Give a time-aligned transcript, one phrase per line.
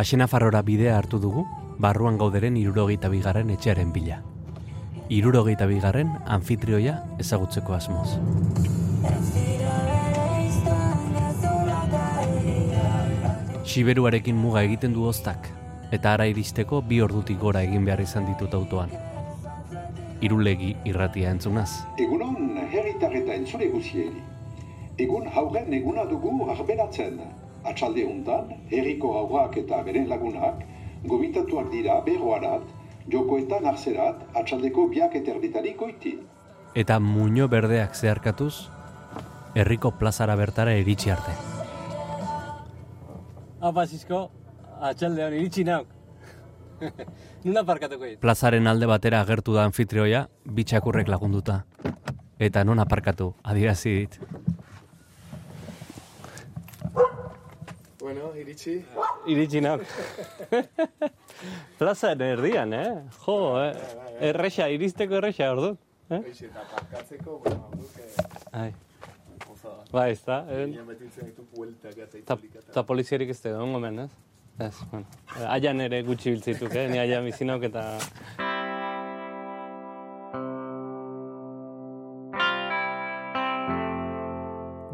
[0.00, 1.42] Baxena farrora bidea hartu dugu,
[1.76, 4.22] barruan gauderen irurogeita bigarren etxearen bila.
[5.12, 8.14] Irurogeita bigarren anfitrioia ezagutzeko asmoz.
[13.66, 15.50] Siberuarekin muga egiten du oztak,
[15.92, 18.96] eta ara iristeko bi ordutik gora egin behar izan ditut autoan.
[20.24, 21.68] Irulegi irratia entzunaz.
[22.06, 24.24] Egunon herritar eta entzule guzieri.
[24.96, 27.20] Egun haugen eguna dugu arbelatzen.
[27.64, 30.62] Atxalde hontan, herriko haurrak eta beren lagunak,
[31.04, 32.64] gobitatuak dira berroarat,
[33.12, 36.16] jokoetan arzerat, atxaldeko biak eterditarik goiti.
[36.74, 38.70] Eta muño berdeak zeharkatuz,
[39.54, 41.34] herriko plazara bertara iritsi arte.
[43.60, 44.30] Apa, Sisko,
[44.80, 45.88] atxalde hon iritsi nauk.
[47.44, 48.20] Nuna parkatuko hit.
[48.22, 51.64] Plazaren alde batera agertu da anfitrioia, bitxakurrek lagunduta.
[52.40, 54.16] Eta non aparkatu, adirazi dit.
[58.10, 58.72] Bueno, iritsi.
[59.30, 59.84] Iritsi nauk.
[61.78, 62.88] Plazaren erdian, eh?
[63.22, 63.68] Jo, eh?
[64.32, 65.76] Erresa, iristeko erresa, ordu.
[66.10, 66.18] Eh?
[66.18, 68.72] Hoiz eta parkatzeko, bueno, guk eh, Ai,
[69.94, 70.40] ba, ez da.
[70.50, 70.64] eh?
[70.64, 72.72] Ginen betitzen ditu bueltak eta Ta, itzulik eta.
[72.80, 74.10] ta poliziarik ez da, ongo men, ez?
[74.58, 75.06] Ez, bueno.
[75.36, 76.88] Eh, Aian ere gutxi biltzituk, eh?
[76.90, 77.86] Ni aian bizinauk eta...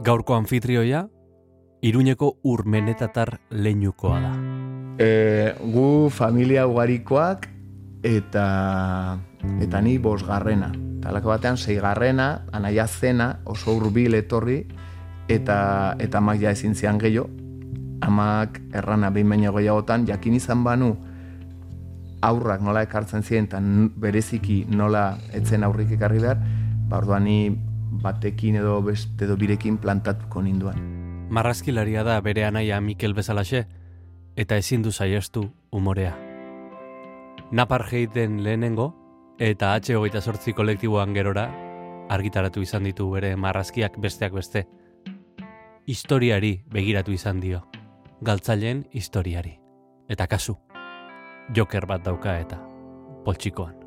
[0.07, 1.07] Gaurko anfitrioia,
[1.83, 4.33] Iruñeko urmenetatar leinukoa da.
[4.99, 7.49] E, gu familia ugarikoak
[8.03, 9.19] eta
[9.61, 10.73] eta ni bosgarrena.
[11.05, 14.65] Talako batean seigarrena, anaia zena, oso hurbil etorri
[15.29, 17.29] eta eta amak ja ezin zian gehiago.
[18.01, 20.97] Amak errana behin baino gehiagotan jakin izan banu
[22.23, 23.61] aurrak nola ekartzen ziren eta
[23.97, 26.41] bereziki nola etzen aurrik ekarri behar,
[26.89, 27.39] ba orduan ni
[28.03, 30.96] batekin edo beste edo birekin plantatuko ninduan.
[31.29, 33.67] Marrazkilaria da bere anaia Mikel bezalaxe,
[34.37, 36.15] eta ezin du saiestu umorea.
[37.51, 38.93] Napar geiten lehenengo,
[39.39, 41.49] eta H28 kolektiboan gerora,
[42.09, 44.67] argitaratu izan ditu bere marrazkiak besteak beste.
[45.87, 47.65] Historiari begiratu izan dio,
[48.21, 49.59] galtzaileen historiari.
[50.09, 50.57] Eta kasu,
[51.55, 52.61] joker bat dauka eta,
[53.25, 53.86] poltsikoan.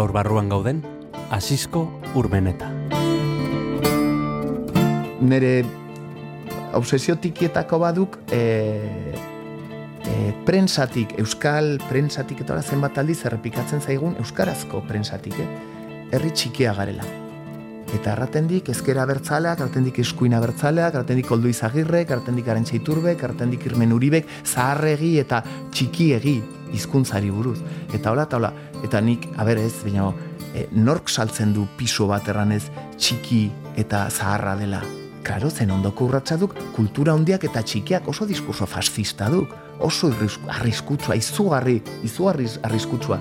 [0.00, 0.78] Gaur barruan gauden,
[1.28, 1.82] asisko
[2.16, 2.70] urmeneta.
[5.20, 5.50] nire
[6.72, 8.40] obsesio tikietako baduk e,
[10.00, 15.48] e, prensatik, euskal prensatik eta zenbat aldiz errepikatzen zaigun euskarazko prensatik, eh?
[16.16, 17.04] herri txikia garela.
[17.92, 23.92] Eta erratendik ezkera bertzaleak, erratendik eskuina bertzaleak, erratendik oldu izagirrek, erratendik arantxa iturbek, erratendik irmen
[23.92, 25.42] uribek, zaharregi eta
[25.74, 26.38] txikiegi
[26.72, 27.58] hizkuntzari buruz.
[27.92, 28.52] Eta hola, eta hola,
[28.84, 30.10] eta nik, aber ez, baina
[30.54, 32.64] e, nork saltzen du piso bat erranez
[32.96, 33.44] txiki
[33.80, 34.82] eta zaharra dela.
[35.22, 39.52] Karo, zen ondoko urratsa duk, kultura handiak eta txikiak oso diskurso fascista duk.
[39.80, 40.10] Oso
[40.58, 43.20] arriskutsua, izugarri, izugarri arriskutsua.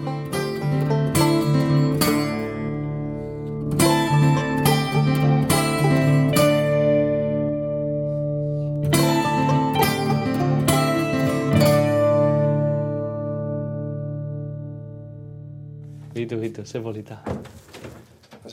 [16.60, 17.22] Bitu, ze polita.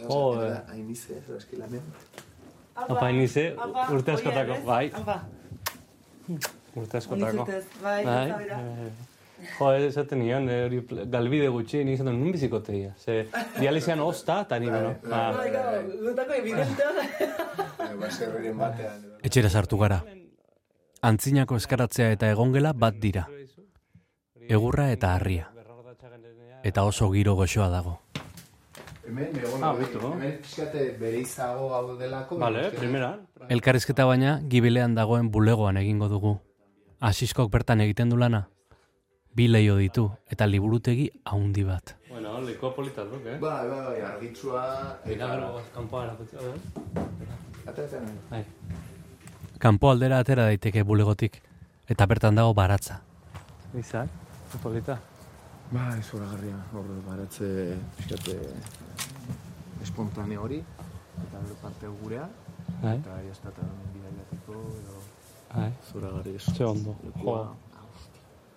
[0.08, 0.62] Joder.
[0.70, 1.80] Hainize, eskilamen.
[2.76, 3.54] Apa, inize,
[3.90, 5.22] urte askotako, bai, Apa,
[6.76, 7.46] urte askotako.
[7.46, 8.48] bai, Bai, bai, bai.
[8.50, 8.90] eh,
[9.58, 10.78] Jo, esaten nion, eh, hori
[11.12, 12.94] galbide gutxi, ni izan duen, nun bizikoteia.
[12.98, 13.26] Ze,
[13.58, 14.94] dializian osta, eta ni beno.
[15.10, 16.82] Ah, Bai, gau, gutako evidente.
[19.22, 20.02] Etxera sartu gara.
[21.02, 23.26] Antzinako eskaratzea eta egongela bat dira.
[24.48, 25.50] Egurra eta harria.
[26.66, 28.00] Eta oso giro goxoa dago.
[29.06, 32.38] Hemen, egon, Ah, hemen pixkate bere izago gau delako.
[32.42, 33.20] Vale, primera.
[33.48, 36.40] Elkarrizketa baina gibilean dagoen bulegoan egingo dugu.
[36.98, 38.48] Asiskok bertan egiten du lana.
[39.32, 41.94] Bi leio ditu eta liburutegi haundi bat.
[42.10, 43.38] Bueno, lekoa polita duk, eh?
[43.38, 44.66] Bai, bai, bai, argitsua.
[45.06, 48.14] Mira, gero, kanpoa erakutsi, eh?
[48.30, 48.44] Bai.
[49.58, 51.42] Kanpo aldera atera daiteke bulegotik
[51.86, 53.02] eta bertan dago baratza.
[53.78, 54.08] Izak,
[54.50, 54.98] ze polita.
[55.72, 57.48] Ba, ez garria, hor baratze,
[57.96, 58.36] pixkate,
[59.82, 60.60] espontane hori,
[61.26, 62.28] eta bero parte gurea,
[62.82, 64.98] Bai, eta jazta eta bidaiateko, edo
[65.54, 65.70] bai.
[65.90, 66.44] zoragarri ez.
[66.54, 66.94] Ze ondo.
[67.04, 67.38] Lekua.
[67.44, 67.56] Jo.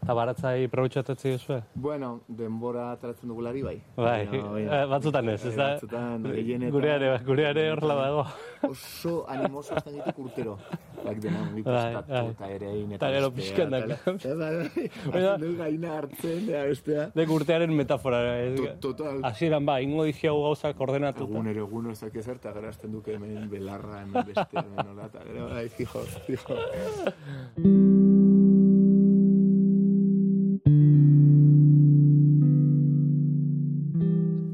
[0.02, 1.58] Eta baratzai probetxatatzi duzue?
[1.76, 3.76] Bueno, denbora ateratzen dugulari bai.
[3.98, 5.74] Bai, Baina, baina, eh, batzutan ez, ez da?
[5.74, 8.24] Batzutan, gehienetan- Gureare, gureare horrela dago.
[8.70, 10.58] Oso animoso azten dituk urtero.
[11.04, 12.24] Bak dena, nik Bai, bai.
[12.34, 14.36] eta ere egin Eta gero bestea, pixkan eta- daka.
[14.36, 14.90] Bai, bai.
[15.14, 17.06] Baina- gaina hartzen, ea bestea.
[17.16, 18.20] Dek urtearen metafora.
[18.58, 19.22] To- total.
[19.24, 21.30] Hasieran ba, ingo dixiago gauzak ordenatuta.
[21.32, 25.06] Egun ere egun ezak ezer, eta gero hasten duke hemen belarra, hemen bestea, hemen hola,
[25.12, 26.60] eta gero, bai, fijo, fijo.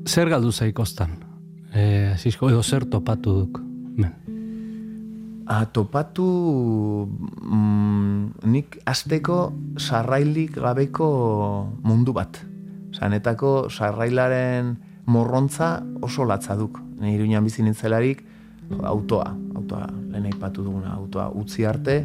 [0.07, 1.17] Zer galdu zaikostan?
[1.75, 3.59] E, zizko edo zer topatu duk?
[3.99, 4.13] Men.
[5.45, 6.25] A, topatu
[7.05, 11.09] mm, nik azteko sarrailik gabeko
[11.85, 12.39] mundu bat.
[12.95, 14.73] Sanetako sarrailaren
[15.05, 16.79] morrontza oso latza duk.
[16.97, 18.23] Ni iruñan bizi nintzelarik
[18.83, 21.99] autoa, autoa, lehen aipatu duguna, autoa utzi arte,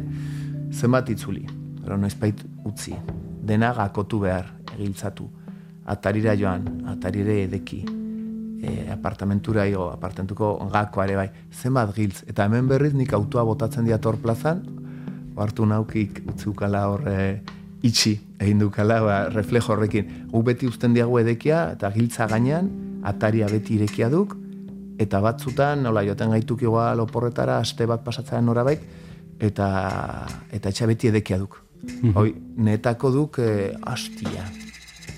[0.71, 1.45] zenbat itzuli,
[1.81, 2.93] gero noizbait utzi.
[3.41, 5.25] Dena gakotu behar, egiltzatu.
[5.89, 7.81] Atarira joan, atarire edeki,
[8.61, 13.87] e, apartamentura igo, apartentuko gakoa ere bai, zenbat giltz, eta hemen berriz nik autoa botatzen
[13.89, 14.61] diator plazan,
[15.41, 17.41] hartu naukik utzukala horre
[17.81, 20.27] itxi, egin dukala, ba, reflejo horrekin.
[20.31, 22.69] Gu beti uzten diagu edekia, eta giltza gainean,
[23.07, 24.35] ataria beti irekia duk,
[25.01, 28.83] eta batzutan, nola, joten gaituk igual oporretara, aste bat pasatzen norabait,
[29.41, 29.67] eta,
[30.53, 31.57] eta etxa beti edekia duk.
[32.13, 34.45] Hoi, netako duk, eh, hastia,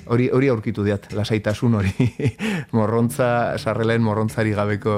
[0.07, 1.93] hori hori aurkitu diat, lasaitasun hori.
[2.77, 4.97] morrontza, sarrelaen morrontzari gabeko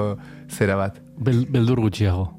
[0.50, 1.00] zera bat.
[1.18, 2.30] Bel, beldur gutxiago.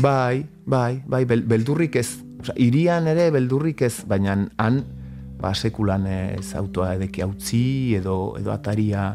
[0.00, 2.08] Bai, bai, bai, bel, beldurrik ez.
[2.42, 4.80] Osa, irian ere beldurrik ez, baina han,
[5.40, 7.64] ba, sekulan ez autoa edeki utzi
[7.98, 9.12] edo, edo ataria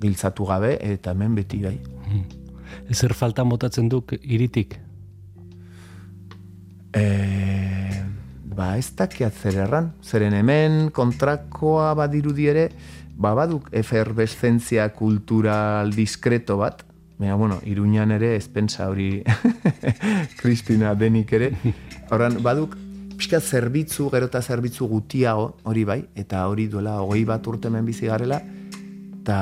[0.00, 1.76] giltzatu gabe, eta hemen beti bai.
[2.90, 4.78] Ezer faltan botatzen duk iritik?
[6.94, 7.04] E,
[8.56, 9.92] ba, ez dakiat zer erran.
[10.02, 12.68] Zeren hemen kontrakoa badirudi ere,
[13.16, 16.84] ba, baduk eferveszentzia kultural diskreto bat,
[17.14, 19.22] Baina, bueno, iruñan ere ezpensa hori
[20.40, 21.52] Kristina denik ere.
[22.10, 22.74] Horran, baduk,
[23.14, 27.86] pixka zerbitzu, gero eta zerbitzu gutiago, hori bai, eta hori duela hogei bat urte hemen
[27.86, 28.40] bizi garela,
[29.20, 29.38] eta,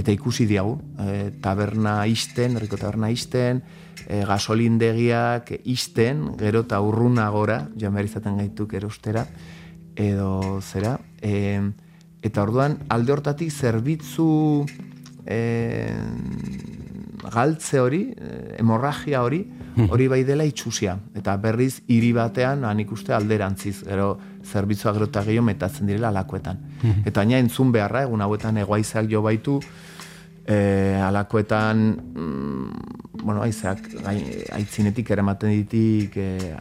[0.00, 3.60] eta ikusi diagu, e, taberna isten, herriko taberna isten,
[4.10, 9.24] e, gasolindegiak isten, gero eta urrunagora, joan behar izaten gaituk erostera,
[9.94, 11.60] edo zera, e,
[12.26, 14.30] eta orduan alde hortatik zerbitzu
[15.24, 15.40] e,
[17.30, 19.44] galtze hori, eh, hemorragia hori,
[19.88, 20.96] hori bai dela itxusia.
[21.16, 26.58] Eta berriz hiri batean, han ikuste alderantziz, gero zerbitzua gero eta gehiago metatzen direla alakoetan.
[27.04, 29.60] Eta baina entzun beharra, egun hauetan egoaizak jo baitu,
[30.50, 33.86] e, alakoetan, mm, bueno, aizeak
[34.56, 36.54] aitzinetik eramaten ditik e,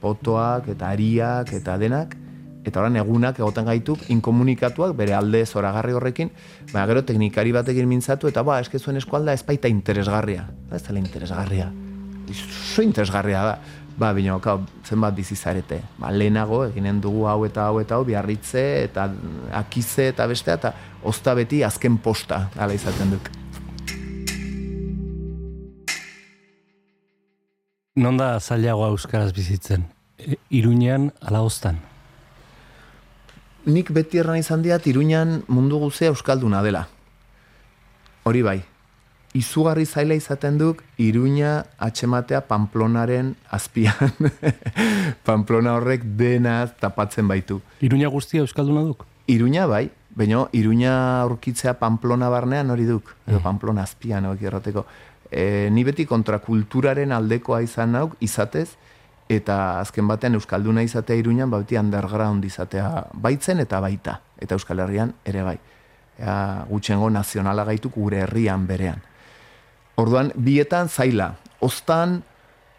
[0.00, 2.14] potoak eta ariak eta denak,
[2.68, 6.30] eta orain egunak egoten gaituk inkomunikatuak bere alde zoragarri horrekin,
[6.72, 10.46] baina gero teknikari batekin mintzatu eta ba, eske zuen eskualda ez baita interesgarria.
[10.68, 11.72] Ba, Ez dela interesgarria.
[12.74, 13.58] Zo interesgarria da.
[13.98, 15.80] Ba, bino, kau, zenbat bizi zarete.
[15.98, 19.08] Ba, lehenago eginen dugu hau eta hau eta hau, biarritze eta
[19.58, 23.30] akize eta bestea, eta ozta beti azken posta, ala izaten duk.
[27.98, 29.88] Non da zailagoa euskaraz bizitzen?
[30.18, 31.80] E, Iruñean ala hostan?
[33.66, 36.86] Nik beti erran izan diat, Iruñan mundu guzea euskalduna dela.
[38.22, 38.60] Hori bai.
[39.34, 44.14] Izugarri zaila izaten duk, Iruña atxematea Pamplonaren azpian.
[45.26, 47.60] Pamplona horrek dena tapatzen baitu.
[47.82, 49.04] Iruña guztia euskalduna duk?
[49.26, 54.84] Iruña bai, baina Iruña aurkitzea Pamplona barnean hori duk, edo Pamplona azpian hori errateko.
[55.30, 58.68] E, ni beti kontrakulturaren aldekoa izan nauk, izatez,
[59.30, 65.12] eta azken batean Euskalduna izatea Iruñan, bauti underground izatea baitzen eta baita, eta Euskal Herrian
[65.24, 65.58] ere bai.
[66.18, 69.04] Ea, gutxengo nazionala gaituk gure herrian berean.
[70.02, 71.36] Orduan, bietan zaila.
[71.62, 72.22] Ostan,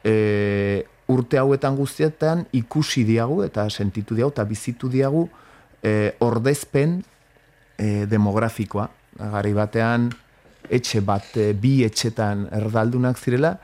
[0.04, 5.30] e, urte hauetan guztietan ikusi diagu eta sentitu diagu eta bizitu diagu
[5.82, 7.00] e, ordezpen
[7.80, 8.90] e, demografikoa.
[9.20, 10.10] Gari batean,
[10.70, 13.56] etxe bat, e, bi etxetan erdaldunak zirela,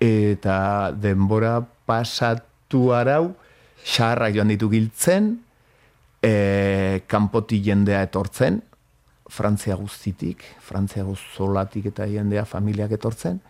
[0.00, 3.34] eta denbora pasatu arau,
[3.84, 5.34] xarrak joan ditu giltzen,
[6.22, 8.62] e, kanpoti jendea etortzen,
[9.28, 13.42] Frantzia guztitik, Frantzia guztolatik eta jendea familiak etortzen,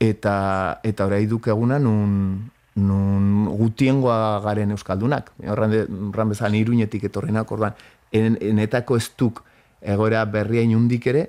[0.00, 2.50] eta eta orai duk eguna nun,
[2.80, 5.30] nun gutiengoa garen euskaldunak.
[5.46, 5.76] Horran,
[6.32, 7.78] bezala iruñetik etorrenak, orduan,
[8.10, 9.44] en, enetako ez duk
[9.80, 11.26] egoera berria inundik ere,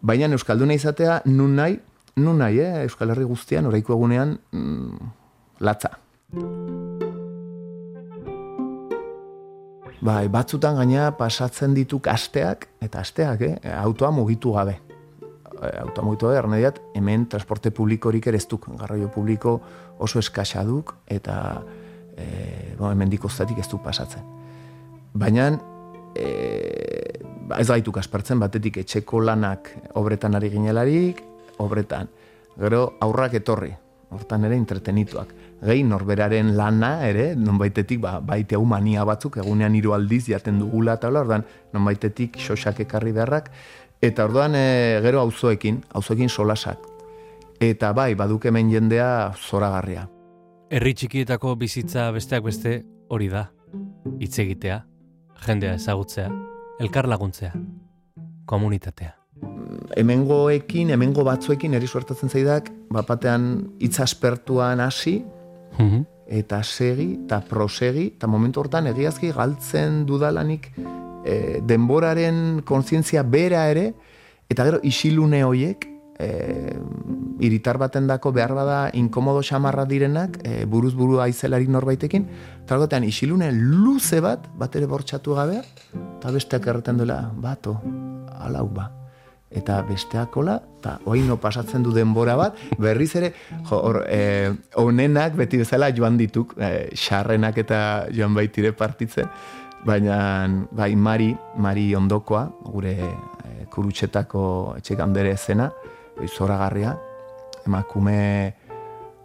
[0.00, 1.78] baina euskalduna izatea nun nahi,
[2.16, 2.84] nun nahi, eh?
[2.84, 5.10] Euskal Herri guztian, oraiko egunean, mm,
[5.60, 5.90] latza.
[10.00, 13.56] Bai, batzutan gaina pasatzen dituk asteak, eta asteak, eh?
[13.76, 14.78] autoa mugitu gabe.
[15.60, 19.58] E, autoa mugitu gabe, arnediat, hemen transporte publikorik ere ez duk, garraio publiko
[19.98, 21.36] oso eskasa duk, eta
[22.16, 22.24] e,
[22.78, 24.24] bo, hemen dikoztatik ez du pasatzen.
[25.12, 25.50] Baina,
[26.16, 27.19] e,
[27.58, 31.22] ez gaituk aspertzen, batetik etxeko lanak obretan ari ginelarik,
[31.58, 32.10] obretan.
[32.60, 33.70] Gero aurrak etorri,
[34.10, 35.32] hortan ere entretenituak.
[35.64, 40.96] Gehi norberaren lana ere, nonbaitetik ba, baite hau mania batzuk, egunean hiru aldiz jaten dugula
[40.98, 43.50] eta hola, ordan nonbaitetik xosak ekarri beharrak,
[44.02, 46.86] eta orduan e, gero auzoekin, auzoekin solasak.
[47.60, 50.06] Eta bai, baduk hemen jendea zoragarria.
[50.70, 52.78] Herri txikietako bizitza besteak beste
[53.10, 53.50] hori da.
[54.22, 54.80] Hitz egitea,
[55.44, 56.30] jendea ezagutzea,
[56.80, 57.52] elkar laguntzea,
[58.48, 59.14] komunitatea.
[59.96, 65.20] Hemengoekin, hemengo batzuekin eri suertatzen zaidak, bapatean hitz aspertuan hasi,
[65.78, 66.02] Mhm.
[66.26, 70.70] eta segi, eta prosegi, eta momentu hortan egiazki galtzen dudalanik
[71.24, 73.94] e, denboraren kontzientzia bera ere,
[74.48, 75.86] eta gero isilune hoiek,
[76.20, 76.76] e,
[77.40, 82.28] iritar baten dako behar bada inkomodo xamarra direnak, e, buruz buru aizelarik norbaitekin,
[82.62, 85.62] eta algotean isilune luze bat, bat ere bortxatu gabea,
[86.18, 87.78] eta besteak erreten duela, bato,
[88.38, 88.90] alau ba.
[89.50, 93.32] Eta besteakola, eta oino pasatzen du denbora bat, berriz ere,
[93.64, 97.80] jo, hor, e, onenak beti bezala joan dituk, e, xarrenak eta
[98.14, 99.26] joan baitire partitzen,
[99.84, 104.44] baina, bai, Mari, Mari ondokoa, gure e, kurutxetako
[104.78, 105.70] etxek handere zena,
[106.28, 106.98] zoragarria,
[107.66, 108.54] emakume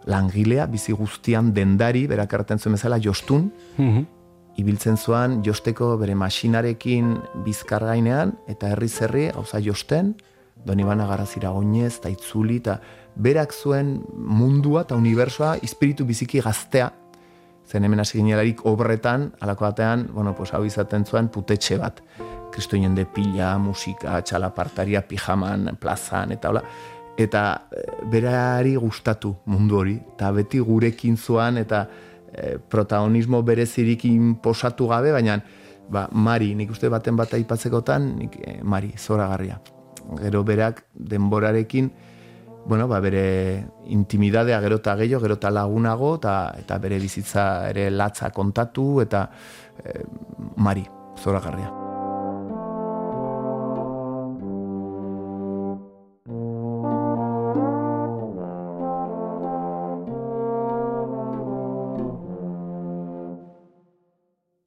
[0.06, 4.06] langilea, bizi guztian dendari, berak erraten zuen bezala, jostun, Mhm.
[4.56, 10.14] ibiltzen zuan josteko bere masinarekin bizkar gainean, eta herri zerri, gauza josten,
[10.64, 12.80] doni bana garazira oinez, eta itzuli, eta
[13.16, 16.92] berak zuen mundua eta unibersoa espiritu biziki gaztea,
[17.66, 22.00] zen hemen hasi ginelarik obretan, alako batean, bueno, pues hau izaten zuen putetxe bat.
[22.56, 26.62] Kristo jende pila, musika, txalapartaria, pijaman, plazan, eta hola.
[27.20, 31.84] Eta eh, berari gustatu mundu hori, eta beti gurekin zuan, eta
[32.32, 35.36] eh, protagonismo berezirikin posatu gabe, baina
[35.88, 39.60] ba, Mari, nik uste baten bat aipatzekotan, nik, eh, Mari, zoragarria.
[40.20, 41.90] Gero berak denborarekin,
[42.66, 47.90] bueno, ba, bere intimidadea gero eta gehiago, gero eta lagunago, eta, eta bere bizitza ere
[47.90, 49.28] latza kontatu, eta
[49.84, 50.04] eh,
[50.56, 50.86] Mari,
[51.20, 51.85] zoragarria.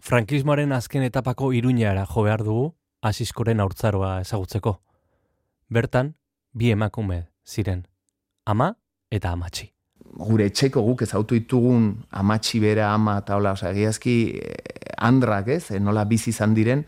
[0.09, 2.71] Frankismoaren azken etapako iruñara jo behar dugu,
[3.05, 4.71] asiskoren aurtzaroa ezagutzeko.
[5.69, 6.15] Bertan,
[6.51, 7.83] bi emakume ziren,
[8.45, 8.73] ama
[9.11, 9.69] eta amatxi.
[10.09, 15.79] gure etxeko guk ezautu ditugun amatxi bera ama eta hola, egiazki eh, andrak ez, eh,
[15.79, 16.81] nola bizi izan diren,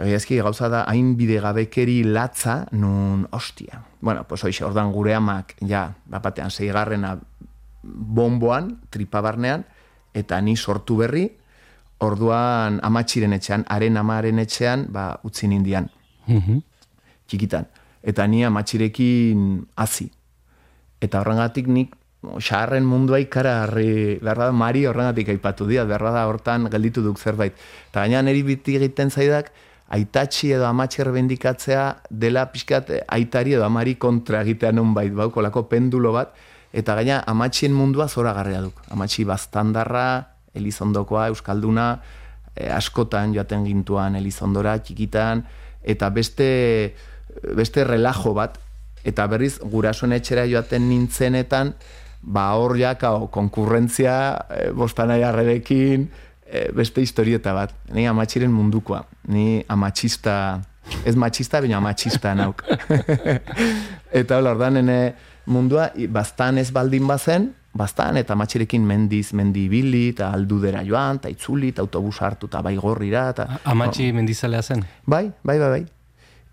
[0.00, 3.84] egiazki gauza da hain bide gabekeri latza nun ostia.
[4.00, 7.18] Bueno, pues hoxe, ordan gure amak, ja, bapatean zeigarrena
[7.82, 9.66] bomboan, tripabarnean,
[10.14, 11.28] eta ni sortu berri,
[12.00, 15.90] orduan amatxiren etxean, haren amaren etxean, ba, utzi nindian
[16.26, 16.62] Mhm.
[17.28, 17.66] txikitan.
[18.02, 20.10] Eta ni amatxirekin hazi.
[21.00, 21.94] Eta horrengatik nik
[22.38, 27.54] xarren mundua ikaragarri, behar da, Mari horrengatik aipatu dira, behar da hortan gelditu duk zerbait.
[27.90, 29.50] Eta gaina niri biti egiten zaidak,
[29.90, 36.12] aitatxi edo amatxi erbendikatzea dela pixkat aitari edo amari kontra egitea nun bait, baukolako pendulo
[36.12, 36.34] bat,
[36.72, 38.80] eta gaina amatxien mundua zoragarria duk.
[38.90, 42.00] Amatxi baztandarra, Elizondokoa, Euskalduna,
[42.56, 45.44] eh, askotan joaten gintuan Elizondora, txikitan,
[45.82, 46.94] eta beste,
[47.56, 48.58] beste relajo bat,
[49.04, 51.74] eta berriz gurasoen etxera joaten nintzenetan,
[52.20, 54.16] ba hor jakao, konkurrentzia,
[54.50, 56.08] e, bostanaiarrerekin,
[56.44, 57.72] e, beste historieta bat.
[57.94, 59.04] Ni amatxiren mundukoa.
[59.32, 60.60] Ni amatxista,
[61.04, 62.64] ez matxista, baina amatxista nauk.
[64.20, 65.14] eta hola, ordan, nene
[65.46, 71.30] mundua, bastan ez baldin bazen, bastan, eta amatxirekin mendiz, mendi ibili, eta aldudera joan, eta
[71.30, 73.46] itzuli, eta autobus hartu, eta baigorrira, eta...
[73.70, 74.84] Amatxi mendizalea zen.
[75.06, 75.84] Bai, bai, bai, bai.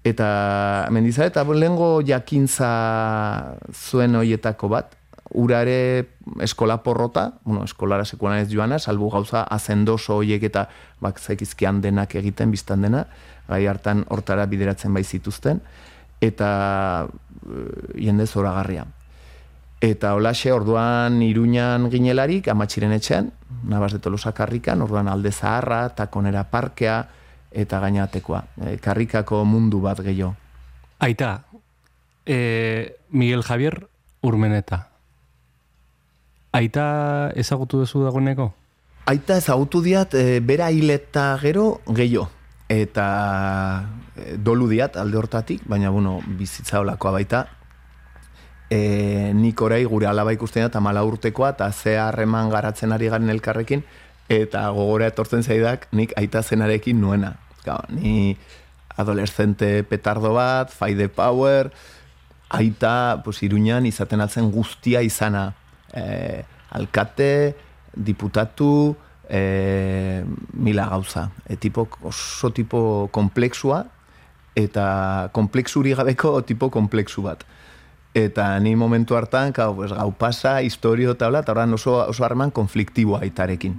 [0.08, 0.28] Eta
[0.94, 2.70] mendizale eta lehengo jakintza
[3.74, 4.94] zuen hoietako bat,
[5.36, 6.08] urare
[6.42, 10.68] eskola porrota, bueno, eskolara sekulan ez joana, salbu gauza azendoso hoiek eta
[11.04, 13.06] bak zekizkian denak egiten biztan dena,
[13.50, 15.60] gai hartan hortara bideratzen bai zituzten,
[16.22, 16.52] eta
[17.08, 17.66] e,
[18.06, 18.86] jende zoragarria.
[19.82, 23.30] Eta holaxe orduan iruñan ginelarik, amatxiren etxean,
[23.64, 26.98] nabaz de tolosa karrikan, orduan alde zaharra, takonera parkea,
[27.52, 28.44] eta gainatekoa.
[28.58, 30.34] E, karrikako mundu bat gehiago.
[31.00, 31.44] Aita,
[32.26, 33.86] e, Miguel Javier
[34.22, 34.88] Urmeneta.
[36.58, 38.50] Aita ezagutu duzu dagoeneko?
[39.06, 42.32] Aita ezagutu diat, e, bera hileta gero gehiago.
[42.68, 43.06] Eta
[44.18, 47.46] e, dolu diat alde hortatik, baina bueno, bizitza olakoa baita.
[48.70, 53.30] E, nik orai gure alaba ikusten da, amala urtekoa, eta ze harreman garatzen ari garen
[53.32, 53.84] elkarrekin,
[54.30, 57.38] eta gogora etortzen zaidak, nik aita zenarekin nuena.
[57.64, 58.36] Gau, ni
[58.98, 61.72] adolescente petardo bat, fight power,
[62.50, 65.54] aita, pues, iruñan izaten altzen guztia izana.
[65.94, 66.44] E,
[66.76, 67.56] alkate,
[67.96, 68.96] diputatu,
[69.30, 71.30] e, mila gauza.
[71.48, 73.86] E, tipo, oso tipo komplexua,
[74.58, 77.46] eta komplexuri gabeko tipo komplexu bat.
[78.18, 82.24] Eta ni momentu hartan, gau, pues, gau pasa, historio eta hola, eta orain oso, oso
[82.26, 83.76] harman konfliktiboa aitarekin.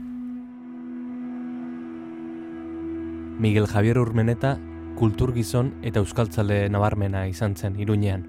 [3.42, 4.52] Miguel Javier Urmeneta
[4.94, 8.22] kulturgizon eta euskaltzale nabarmena izan zen Iruñean.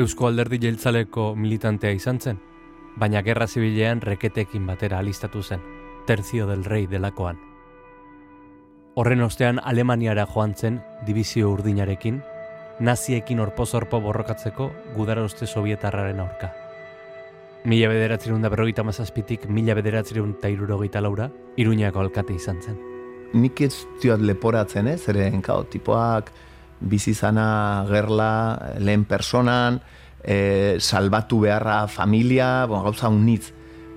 [0.00, 2.40] Eusko alderdi jeltzaleko militantea izan zen,
[2.96, 5.60] baina gerra zibilean reketekin batera alistatu zen,
[6.06, 7.36] terzio del rei delakoan.
[8.96, 12.22] Horren ostean Alemaniara joan zen dibizio urdinarekin,
[12.80, 16.52] naziekin orpozorpo borrokatzeko gudaroste sovietarraren aurka.
[17.64, 22.78] Mila bederatzerun da berrogeita mazazpitik mila bederatzerun ta irurogeita laura, Iruñako alkate izan zen.
[23.34, 24.96] Nik ez diot leporatzen, eh?
[24.98, 26.32] zeren, kao, tipoak
[26.80, 29.80] bizizana gerla lehen personan,
[30.24, 33.52] e, salbatu beharra familia, bon, gauza unitz.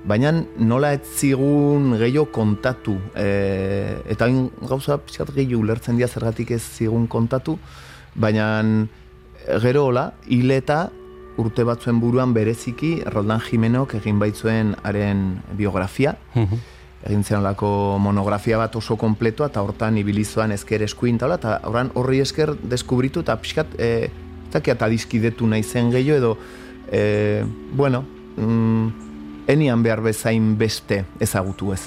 [0.06, 4.30] Baina nola ez zigun gehiago kontatu, e, eta
[4.70, 7.58] gauza pixat gehiago ulertzen dira zergatik ez zigun kontatu,
[8.16, 8.64] baina
[9.62, 10.90] gero hola, hileta
[11.38, 18.76] urte batzuen buruan bereziki Roldan Jimenok egin baitzuen haren biografia, egin zen olako monografia bat
[18.76, 23.76] oso kompleto eta hortan ibilizoan ezker eskuin taula, eta horran horri esker deskubritu eta pixkat
[23.78, 23.90] e,
[24.54, 26.38] zakiat adizkidetu nahi zen gehiago edo
[26.88, 27.44] e,
[27.76, 28.06] bueno
[28.38, 28.88] mm,
[29.52, 31.84] enian behar bezain beste ezagutu ez.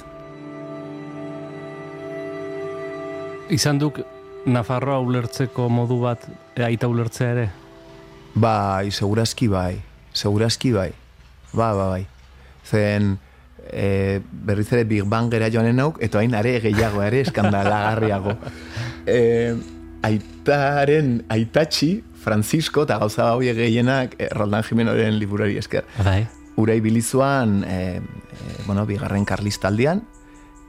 [3.49, 4.03] Izan duk
[4.49, 6.25] Nafarroa ulertzeko modu bat
[6.57, 7.49] e, aita ulertzea ere?
[8.39, 9.79] Bai, segurazki bai,
[10.17, 10.91] segurazki bai,
[11.53, 12.05] ba, ba, bai.
[12.65, 13.17] Zen,
[13.71, 18.37] e, berriz ere Big Bang gera joanen nauk, eta hain are gehiago, are eskandalagarriago.
[19.07, 19.55] e,
[20.09, 25.87] aitaren, aitatxi, Francisco, eta gauza hau gehienak, e, Roldan Jimenoren liburari esker.
[26.05, 26.23] Bai.
[26.59, 30.05] Ura ibilizuan, e, e, bueno, bigarren karlistaldian,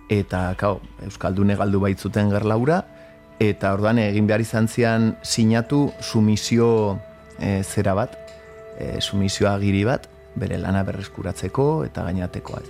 [0.09, 2.83] eta, kau, Euskaldune galdu baitzuten gerlaura,
[3.39, 6.99] eta ordan egin behar izan zian sinatu sumisio
[7.39, 8.17] e, zera bat,
[8.77, 12.61] e, sumisioa agiri bat, bere lana berreskuratzeko eta gainatekoa.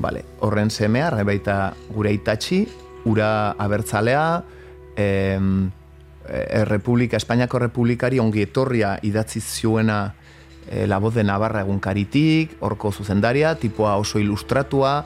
[0.00, 2.62] Vale, horren semea, baita gure itatxi,
[3.10, 4.42] ura abertzalea,
[4.96, 5.70] em,
[6.28, 10.14] e, Republika, Espainiako Republikari ongi etorria idatzi zuena
[10.70, 15.04] e, La Voz de Navarra egunkaritik, horko zuzendaria, tipoa oso ilustratua,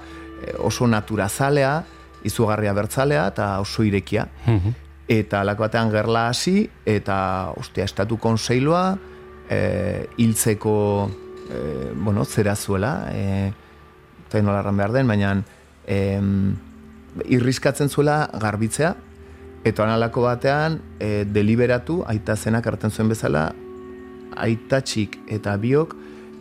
[0.60, 1.84] oso naturazalea,
[2.24, 4.26] izugarria bertzalea eta oso irekia.
[5.08, 8.96] Eta alako batean gerla hasi eta ostia, estatu konseilua
[9.50, 10.76] e, hiltzeko
[11.50, 13.52] e, bueno, zera zuela, e,
[14.26, 15.34] eta nola behar den, baina
[15.86, 16.20] e,
[17.28, 18.94] irriskatzen zuela garbitzea,
[19.64, 23.50] eta analako batean e, deliberatu, aita zenak hartzen zuen bezala,
[24.36, 25.94] aita txik eta biok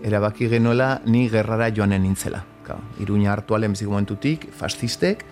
[0.04, 2.53] erabaki genuela ni gerrara joanen nintzela.
[2.63, 5.26] Ka, Iruña hartu lehenbiziko momentutik, fascistek,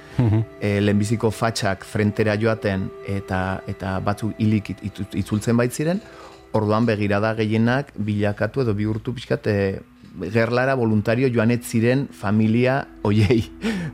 [0.60, 6.02] e, lehenbiziko fatxak frentera joaten eta eta batzuk hilik it- itzultzen baitziren,
[6.54, 9.80] orduan begirada gehienak bilakatu edo bihurtu pixkat e,
[10.34, 13.46] gerlara voluntario joanet ziren familia oiei,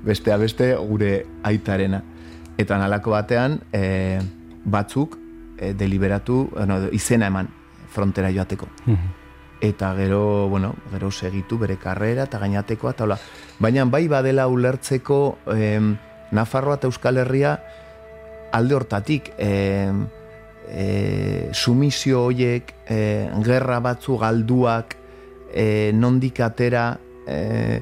[0.04, 2.02] bestea beste gure aitarena.
[2.58, 4.17] Eta nalako batean e,
[4.65, 5.17] batzuk
[5.60, 7.47] e, deliberatu, bueno, izena eman
[7.93, 8.67] frontera joateko.
[9.60, 13.17] Eta gero, bueno, gero segitu bere karrera eta gainatekoa eta hola.
[13.60, 15.96] Baina bai badela ulertzeko em,
[16.32, 17.58] Nafarroa eta Euskal Herria
[18.54, 20.06] alde hortatik em,
[20.70, 23.00] e, sumisio hoiek, e,
[23.43, 24.96] gerra batzu galduak,
[25.54, 27.82] e, nondik atera, e,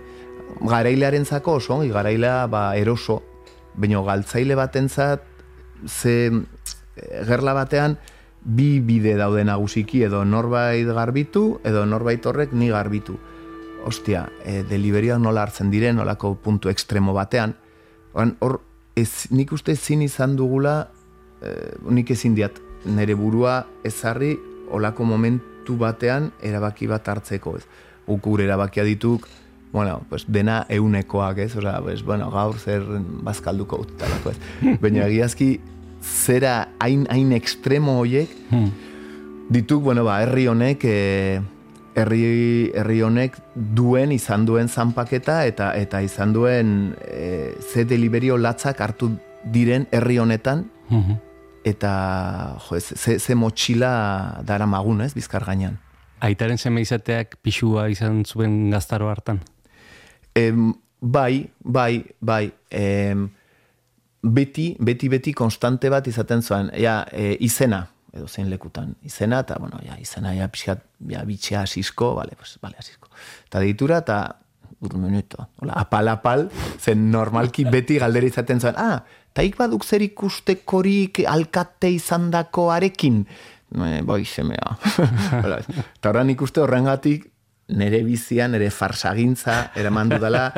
[0.61, 3.21] garailearen zako oso, ongi, garailea ba, eroso,
[3.75, 5.23] baina galtzaile batentzat
[5.87, 7.97] ze e, gerla batean
[8.45, 13.17] bi bide daude nagusiki edo norbait garbitu edo norbait horrek ni garbitu.
[13.85, 17.53] Ostia, e, deliberiak nola hartzen diren, nolako puntu ekstremo batean.
[18.13, 18.59] Oran, hor,
[18.97, 20.87] ez, nik uste ezin izan dugula,
[21.41, 21.51] e,
[21.93, 24.33] nik ezin diat, nire burua ezarri
[24.73, 27.57] olako momentu batean erabaki bat hartzeko.
[27.59, 27.65] Ez.
[28.07, 29.27] Guk gure erabakia dituk,
[29.75, 31.55] bueno, pues dena eunekoak, ez?
[31.55, 32.85] Osea, pues, bueno, gaur zer
[33.27, 34.37] bazkalduko utalako, ez?
[34.81, 35.59] Baina egiazki,
[36.05, 38.29] zera hain, hain ekstremo hoiek,
[39.49, 41.41] dituk, bueno, ba, herri honek e,
[41.95, 48.81] herri, herri honek duen, izan duen zanpaketa eta eta izan duen e, ze deliberio latzak
[48.81, 49.11] hartu
[49.43, 51.15] diren herri honetan Mhm.
[51.65, 55.79] eta jo, ze, ze motxila dara magun, ez, bizkar gainean.
[56.21, 59.39] Aitaren seme izateak pixua izan zuen gaztaro hartan.
[60.35, 63.29] Em, bai, bai, bai, em,
[64.25, 67.85] beti, beti, beti konstante bat izaten zuen, ja, e, izena,
[68.15, 72.55] edo zein lekutan, izena, eta, bueno, ja, izena, ja, pixkat, ja, bitxea asisko, bale, pues,
[72.63, 73.11] bale, asisko.
[73.47, 74.21] Eta deitura, eta,
[74.85, 76.47] un minuto, hola, apal, apal,
[76.79, 79.03] zen normalki beti galdera izaten zuen, ah,
[79.35, 83.23] taik baduk zer ikustekorik alkate izan dakoarekin,
[83.75, 84.75] e, bai, semea.
[85.45, 87.31] Eta horren ikuste horrengatik,
[87.75, 90.49] nere bizian, nere farsagintza, eraman dudala,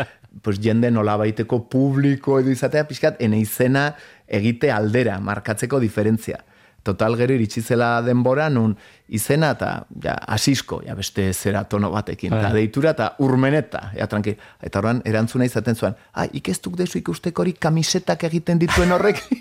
[0.41, 3.89] pues jende nolabaiteko publiko edo izatea, pixkat, ene izena
[4.27, 6.43] egite aldera, markatzeko diferentzia.
[6.83, 9.69] Total gero iritsi zela denbora, nun izena eta
[10.03, 12.61] ja, asisko, ja beste zera tono batekin, eta Bai.
[12.61, 14.35] deitura eta urmeneta, ja tranqui.
[14.63, 19.23] Eta horren erantzuna izaten zuen, ah, ikestuk dezu ikustekorik kamisetak egiten dituen horrek.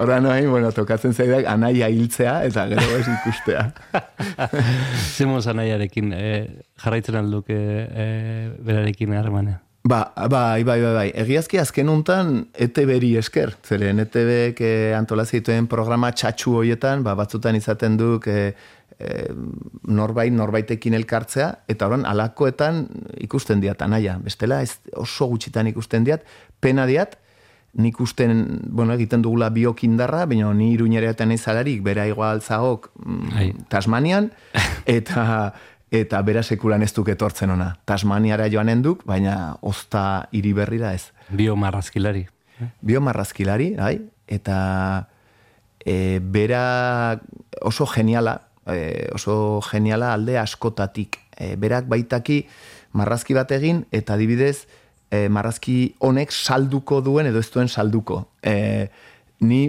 [0.00, 3.66] Horra noai, bueno, tokatzen zaidak anaia hiltzea eta gero ez ikustea.
[5.16, 6.32] Zemos anaiarekin, e,
[6.82, 8.08] jarraitzen alduk e, e,
[8.64, 9.63] berarekin harremanean.
[9.84, 11.08] Ba, bai, bai, bai, bai.
[11.12, 13.50] Egiazki azken untan ETB-ri esker.
[13.68, 18.54] Zeren ETB-ek eh, antola zituen programa txatxu hoietan, ba, batzutan izaten duk eh,
[18.96, 19.26] eh,
[19.84, 22.86] norbait, norbaitekin elkartzea, eta horan alakoetan
[23.26, 24.16] ikusten diat, anaia.
[24.24, 26.24] Bestela, ez oso gutxitan ikusten diat,
[26.64, 27.18] pena diat,
[27.76, 33.68] nik usten, bueno, egiten dugula biokindarra, baina ni iruñereaten izalarik, bera igual zagok mm.
[33.68, 34.32] Tasmanian,
[34.96, 35.52] eta
[35.90, 37.74] eta bera sekulan ez duk etortzen ona.
[37.84, 41.10] Tasmaniara joanen duk, baina ozta hiri berrira ez.
[41.30, 42.26] Bio marrazkilari.
[42.82, 43.98] Biomarrazkilari, bai,
[44.30, 45.08] eta
[45.84, 47.20] e, bera
[47.62, 51.18] oso geniala, e, oso geniala alde askotatik.
[51.36, 52.44] E, berak baitaki
[52.94, 54.66] marrazki bat egin, eta adibidez,
[55.10, 58.24] e, marrazki honek salduko duen edo ez duen salduko.
[58.42, 58.88] E,
[59.40, 59.66] ni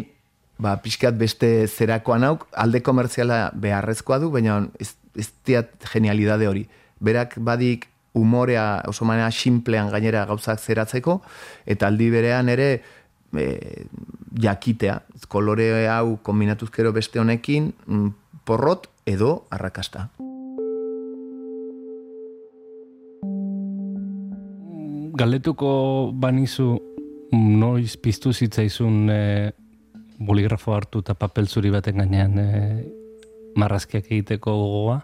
[0.61, 6.65] ba, pixkat beste zerakoan hauk, alde komertziala beharrezkoa du, baina ez, ez diat genialidade hori.
[6.99, 11.19] Berak badik umorea oso manera simplean gainera gauzak zeratzeko,
[11.65, 12.69] eta aldi berean ere
[13.35, 13.47] e,
[14.39, 18.07] jakitea, kolore hau kombinatuzkero beste honekin, mm,
[18.47, 20.09] porrot edo arrakasta.
[25.15, 26.73] Galdetuko banizu
[27.35, 29.51] noiz piztu zitzaizun e,
[30.19, 32.49] boligrafo hartu eta papel zuri baten gainean e,
[33.55, 35.01] marrazkiak egiteko gogoa?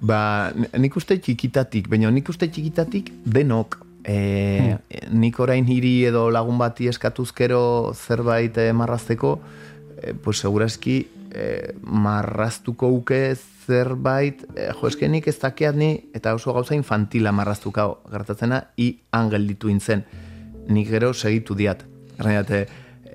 [0.00, 0.20] Ba,
[0.78, 3.80] nik uste txikitatik, baina nik uste txikitatik denok.
[4.08, 4.78] E,
[5.12, 9.34] Nik orain hiri edo lagun bati eskatuzkero zerbait e, marrazteko,
[9.98, 11.00] e, pues segurazki
[11.34, 13.20] e, marraztuko uke
[13.66, 18.94] zerbait, e, jo eske nik ez dakiat ni, eta oso gauza infantila marraztuka gertatzena, i
[19.18, 20.06] angel ditu intzen.
[20.68, 21.84] Nik gero segitu diat.
[22.18, 22.66] Errainate,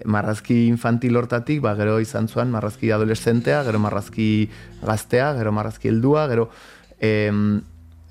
[0.05, 4.49] marrazki infantil hortatik, ba, gero izan zuan marrazki adolescentea, gero marrazki
[4.81, 6.49] gaztea, gero marrazki heldua, gero
[6.99, 7.61] em,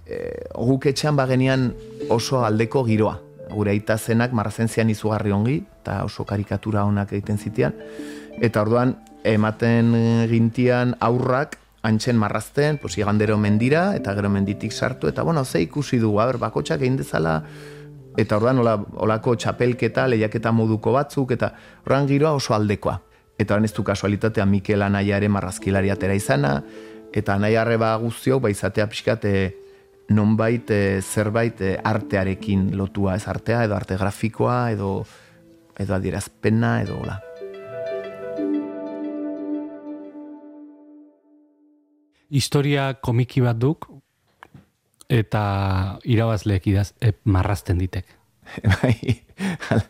[0.07, 0.18] e,
[0.55, 1.70] guk etxean bagenian
[2.11, 3.18] oso aldeko giroa.
[3.52, 7.74] Gure aita zenak marrazen zian izugarri ongi, eta oso karikatura onak egiten zitean.
[8.40, 9.92] Eta orduan, ematen
[10.31, 15.98] gintian aurrak, antxen marrazten, pues, igandero mendira, eta gero menditik sartu, eta bueno, ze ikusi
[15.98, 17.42] dugu, aber, bakotxak egin dezala,
[18.18, 21.53] eta orduan ola, olako txapelketa, lehiaketa moduko batzuk, eta
[21.87, 22.98] orduan giroa oso aldekoa.
[23.38, 26.59] Eta orain ez du kasualitatea Mikel Anaia ere marrazkilari atera izana,
[27.12, 29.57] eta Anaia arreba guztiok, ba izatea pixkat, e,
[30.12, 34.94] nonbait e, zerbait e, artearekin lotua, ez artea, edo arte grafikoa, edo
[35.79, 37.20] edo adierazpena, edo hola.
[42.33, 43.91] Historia komiki bat duk,
[45.12, 48.07] eta irabazleek idaz, e, marrazten ditek.
[48.81, 48.96] bai,
[49.70, 49.87] al-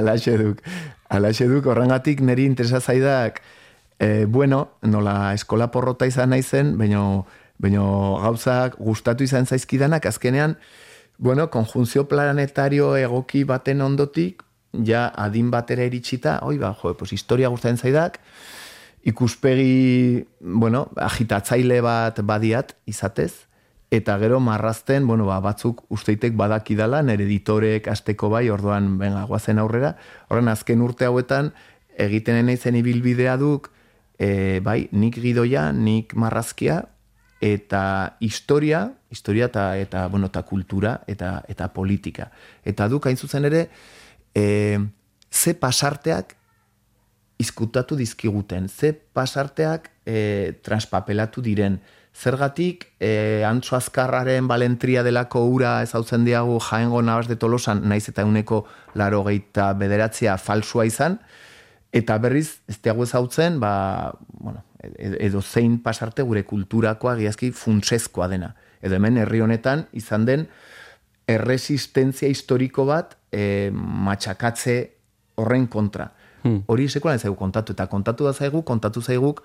[0.00, 0.60] alaxe duk.
[1.08, 3.40] Alaxe duk, horrengatik niri interesa zaidak,
[3.98, 7.26] e, bueno, nola eskola porrota izan naizen, baino,
[7.62, 7.86] baino
[8.24, 10.58] gauzak gustatu izan zaizkidanak, azkenean,
[11.16, 14.42] bueno, konjunzio planetario egoki baten ondotik,
[14.84, 18.20] ja adin batera iritsita, oi ba, jo, pues historia gustatzen zaidak,
[19.06, 23.45] ikuspegi, bueno, agitatzaile bat badiat izatez,
[23.90, 29.60] eta gero marrazten, bueno, ba, batzuk usteitek badakidala, nire editorek asteko bai, orduan, venga, guazen
[29.62, 29.94] aurrera,
[30.28, 31.52] horren azken urte hauetan,
[31.96, 33.70] egiten naizen ibilbidea duk,
[34.18, 36.82] e, bai, nik gidoia, nik marrazkia,
[37.40, 42.30] eta historia, historia eta, eta, bueno, eta kultura, eta, eta politika.
[42.64, 43.68] Eta duk, hain zuzen ere,
[44.34, 44.78] e,
[45.30, 46.34] ze pasarteak
[47.38, 51.78] izkutatu dizkiguten, ze pasarteak e, transpapelatu diren,
[52.16, 58.24] zergatik e, antzo azkarraren balentria delako ura ezautzen diagu jaengo nabaz de tolosan, naiz eta
[58.24, 61.18] uneko laro geita bederatzia falsua izan,
[61.92, 64.64] eta berriz, ez diago ezautzen, ba, bueno,
[64.96, 68.54] edo zein pasarte gure kulturakoa giazki funtsezkoa dena.
[68.80, 70.46] Edo hemen herri honetan izan den
[71.28, 74.76] erresistentzia historiko bat e, matxakatze
[75.36, 76.12] horren kontra.
[76.44, 76.62] Hmm.
[76.70, 79.42] Hori sekulan ez kontatu, eta kontatu da zaigu, kontatu zaiguk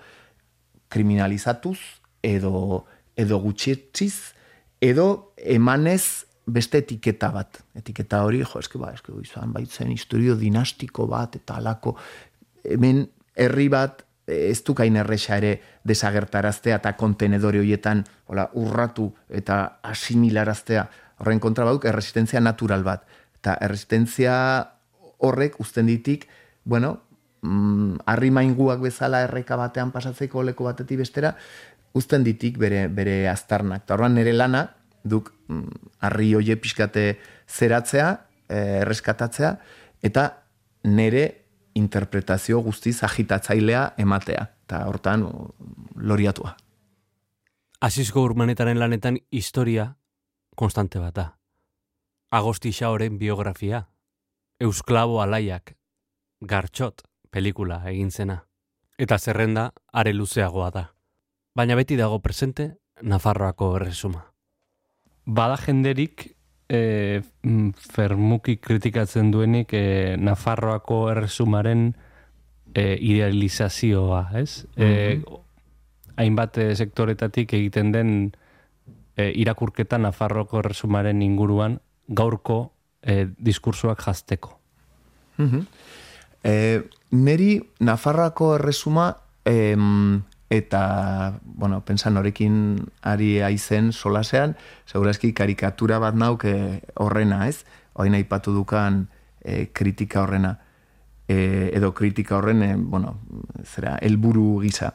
[0.92, 1.78] kriminalizatuz,
[2.22, 2.84] edo,
[3.16, 4.34] edo gutxietziz,
[4.80, 7.60] edo emanez beste etiketa bat.
[7.78, 11.96] Etiketa hori, jo, eski ba, eski izan baitzen historio dinastiko bat, eta alako,
[12.64, 13.04] hemen
[13.38, 15.56] herri bat, ez dukain erresa ere
[15.88, 20.84] desagertaraztea eta kontenedore horietan hola, urratu eta asimilaraztea
[21.22, 23.02] horren kontra baduk erresistentzia natural bat.
[23.40, 24.34] Eta erresistentzia
[25.22, 26.28] horrek uzten ditik,
[26.64, 27.00] bueno,
[27.42, 31.36] mm, arri bezala erreka batean pasatzeko leko batetik bestera,
[31.94, 33.84] uzten ditik bere, bere aztarnak.
[33.84, 34.66] Eta horren nire lana,
[35.04, 37.06] duk mm, arri hoie pixkate
[37.48, 38.08] zeratzea,
[38.48, 39.56] eh, erreskatatzea,
[40.02, 40.26] eta
[40.84, 41.24] nire
[41.74, 44.48] interpretazio guztiz agitatzailea ematea.
[44.66, 45.26] Eta hortan
[45.96, 46.56] loriatua.
[47.82, 49.96] Azizko urmanetaren lanetan historia
[50.56, 51.26] konstante bat da.
[52.32, 53.88] Agosti Xaoren biografia,
[54.60, 55.74] Eusklabo Alaiak,
[56.40, 58.38] Gartxot, pelikula egin zena.
[58.98, 60.84] Eta zerrenda are luzeagoa da.
[61.54, 64.24] Baina beti dago presente Nafarroako erresuma.
[65.26, 66.30] Bada jenderik
[66.68, 67.20] e,
[67.92, 71.90] fermuki kritikatzen duenik e, Nafarroako erresumaren
[72.74, 74.64] e, idealizazioa, ez?
[74.76, 75.40] Mm
[76.22, 78.08] hainbat sektoretatik egiten den
[79.16, 82.58] e, irakurketa Nafarroko erresumaren inguruan gaurko
[83.00, 84.58] e, diskursoak jazteko.
[85.38, 85.64] Mm
[86.42, 86.82] E,
[87.14, 89.04] neri Nafarrako erresuma
[89.46, 96.44] em, eta, bueno, pensan horrekin ari aizen solasean, segurazki karikatura bat nauk
[97.00, 97.64] horrena, ez?
[97.96, 99.06] Hoain aipatu dukan
[99.40, 100.58] e, kritika horrena.
[101.28, 103.16] E, edo kritika horren, e, bueno,
[103.64, 104.92] zera, elburu gisa.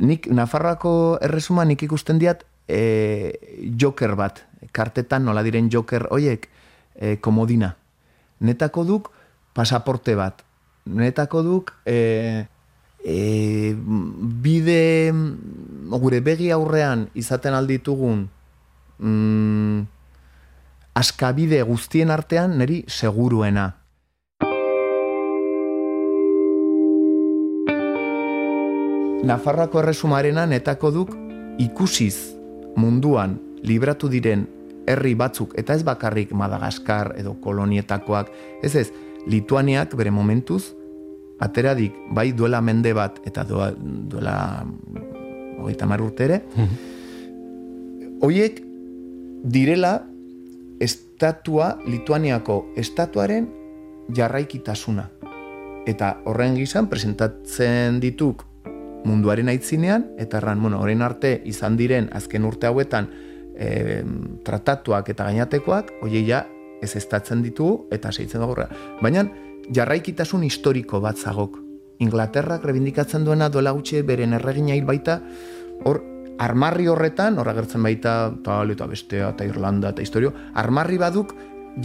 [0.00, 3.36] Nik, Nafarrako erresuma nik ikusten diat e,
[3.76, 6.48] joker bat, kartetan nola diren joker hoiek,
[6.94, 7.74] e, komodina.
[8.40, 9.12] Netako duk
[9.52, 10.40] pasaporte bat,
[10.88, 12.48] netako duk e,
[13.04, 13.74] e,
[14.42, 15.12] bide
[15.90, 18.28] gure begi aurrean izaten alditugun
[18.98, 19.82] mm,
[20.94, 23.72] askabide guztien artean niri seguruena.
[29.20, 31.10] Nafarroako erresumarena netako duk
[31.60, 32.32] ikusiz
[32.80, 34.46] munduan libratu diren
[34.88, 38.30] herri batzuk, eta ez bakarrik Madagaskar edo kolonietakoak,
[38.64, 38.88] ez ez,
[39.28, 40.72] Lituaniak bere momentuz,
[41.40, 44.64] ateradik bai duela mende bat, eta doa, duela
[45.60, 46.42] hogeita mar urtere,
[48.20, 48.60] hoiek
[49.44, 49.94] direla
[50.80, 53.48] estatua, Lituaniako estatuaren
[54.16, 55.08] jarraikitasuna.
[55.88, 58.44] Eta horren gizan presentatzen dituk
[59.04, 63.08] munduaren aitzinean, eta erran, bueno, horrein arte izan diren azken urte hauetan
[63.56, 64.02] e,
[64.44, 66.44] tratatuak eta gainatekoak, hoiei ja
[66.80, 68.56] ez estatzen ditugu eta seitzen dago
[69.00, 69.24] Baina
[69.74, 71.58] jarraikitasun historiko bat zagok.
[72.00, 75.20] Inglaterrak rebindikatzen duena duela gutxi beren erregina hil baita,
[75.84, 76.00] hor
[76.40, 81.34] armarri horretan, hor agertzen baita tal eta bestea eta Irlanda eta historio, armarri baduk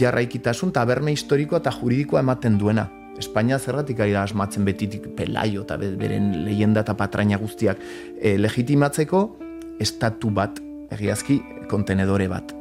[0.00, 2.88] jarraikitasun eta berme historiko eta juridikoa ematen duena.
[3.16, 7.80] Espainia zerratik ari da asmatzen betitik pelaio eta beren leyenda eta patraina guztiak
[8.20, 9.22] e, legitimatzeko
[9.80, 10.60] estatu bat,
[10.92, 12.52] egiazki, kontenedore bat.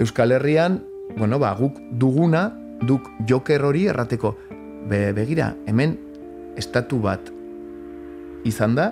[0.00, 0.80] Euskal Herrian
[1.16, 2.50] bueno, ba, guk duguna,
[2.86, 4.34] duk joker hori errateko,
[4.88, 5.96] be, begira, hemen
[6.58, 7.30] estatu bat
[8.48, 8.90] izan da,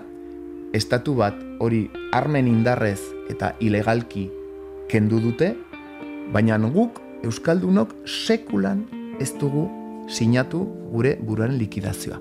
[0.76, 3.00] estatu bat hori armen indarrez
[3.32, 4.28] eta ilegalki
[4.88, 5.54] kendu dute,
[6.32, 8.84] baina guk Euskaldunok sekulan
[9.18, 9.66] ez dugu
[10.08, 10.60] sinatu
[10.92, 12.20] gure buruaren likidazioa.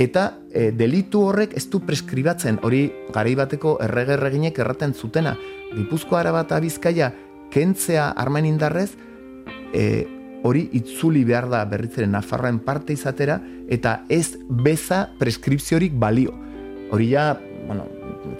[0.00, 5.34] Eta e, delitu horrek ez du preskribatzen, hori garai bateko erregerreginek erraten zutena,
[5.74, 7.12] Gipuzko Arabata Bizkaia
[7.52, 8.94] kentzea armen indarrez,
[9.74, 10.06] e,
[10.42, 16.34] hori itzuli behar da berritzeren Nafarroen parte izatera, eta ez beza preskripziorik balio.
[16.90, 17.34] Hori ja,
[17.66, 17.86] bueno,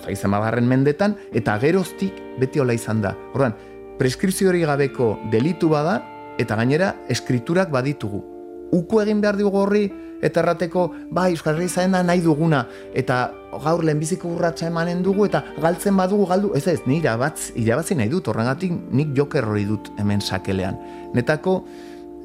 [0.04, 0.34] zaizen
[0.66, 3.14] mendetan, eta geroztik beti hola izan da.
[3.34, 3.54] Horren,
[3.98, 6.00] preskripziorik gabeko delitu bada,
[6.38, 8.24] eta gainera eskriturak baditugu.
[8.72, 9.90] Uku egin behar dugu horri,
[10.22, 13.32] eta errateko, bai, Euskal Herria da nahi duguna, eta
[13.64, 18.08] gaur lehenbiziko urratsa emanen dugu, eta galtzen badugu galdu, ez ez, ni irabatz, irabatzi nahi
[18.08, 20.78] dut, horrengatik nik joker hori dut hemen sakelean.
[21.14, 21.64] Netako,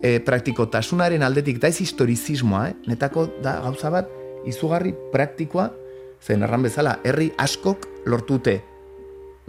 [0.05, 2.77] e, praktikotasunaren aldetik, da ez historizismoa, eh?
[2.91, 4.11] netako da gauza bat,
[4.45, 5.71] izugarri praktikoa,
[6.25, 8.55] Zen erran bezala, herri askok lortute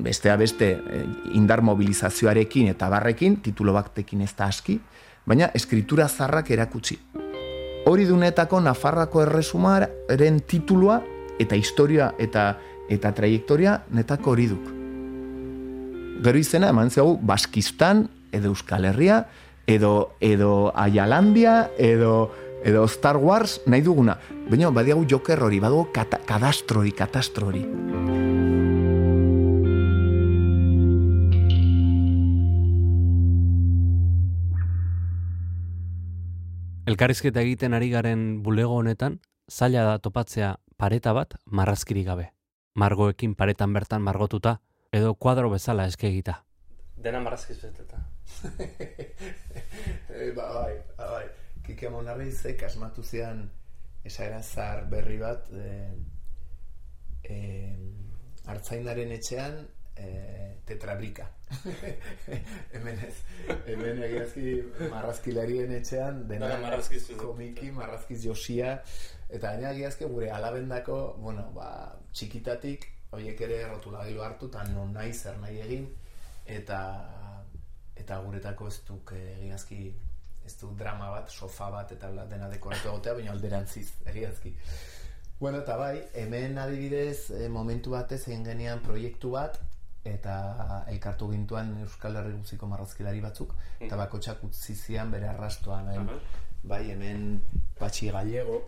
[0.03, 1.05] bestea beste eh,
[1.38, 4.77] indar mobilizazioarekin eta barrekin, titulo batekin ez da aski,
[5.25, 6.99] baina eskritura zarrak erakutsi.
[7.87, 10.99] Hori dunetako Nafarrako erresumaren titulua
[11.40, 12.51] eta historia eta
[12.90, 14.69] eta trajektoria netako hori duk.
[16.27, 19.25] Gero izena eman zego Baskistan edo Euskal Herria
[19.66, 22.33] edo edo Aialandia edo
[22.64, 24.18] edo Star Wars nahi duguna.
[24.50, 27.62] Baina badiagu joker hori, badago kata, kadastrori, katastrori.
[36.87, 39.18] Elkarrizketa egiten ari garen bulego honetan,
[39.50, 42.31] zaila da topatzea pareta bat marrazkiri gabe.
[42.74, 44.61] Margoekin paretan bertan margotuta,
[44.92, 46.45] edo kuadro bezala eske egita.
[46.96, 48.00] Dena marrazkiz beteta.
[50.09, 51.26] e, ba, bai, ba, bai.
[51.66, 53.44] Kike Monarrizek asmatu zian
[54.06, 55.70] esagerazar berri bat e,
[57.26, 57.38] e,
[58.46, 59.59] hartzainaren etxean
[59.96, 60.09] e,
[60.66, 61.28] tetrabrika.
[62.74, 63.14] hemen ez,
[63.68, 64.54] hemen egiazki
[64.92, 68.78] marrazkilarien etxean, dena Dena marrazkiz komiki, marrazkiz josia,
[69.28, 71.68] eta gaina egiazki gure alabendako, bueno, ba,
[72.12, 75.87] txikitatik, horiek ere rotulagailu hartu, eta non nahi zer nahi egin,
[76.46, 76.80] eta
[77.96, 79.80] eta guretako ez duk eh, egiazki
[80.46, 84.52] ez du drama bat, sofa bat, eta bla, dena dekoratu egotea, baina alderantziz, egiazki.
[85.40, 89.59] Bueno, eta bai, hemen adibidez, eh, momentu batez egin genian proiektu bat,
[90.06, 90.37] eta
[90.92, 95.90] elkartu gintuan Euskal Herri guziko marrazkilari batzuk, eta bakotxak utzi zian bere arrastoan.
[96.06, 96.20] Bai,
[96.62, 97.40] bai hemen
[97.80, 98.61] Patxi Gallego,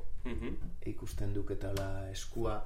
[0.90, 2.58] ikusten duk eta la eskua,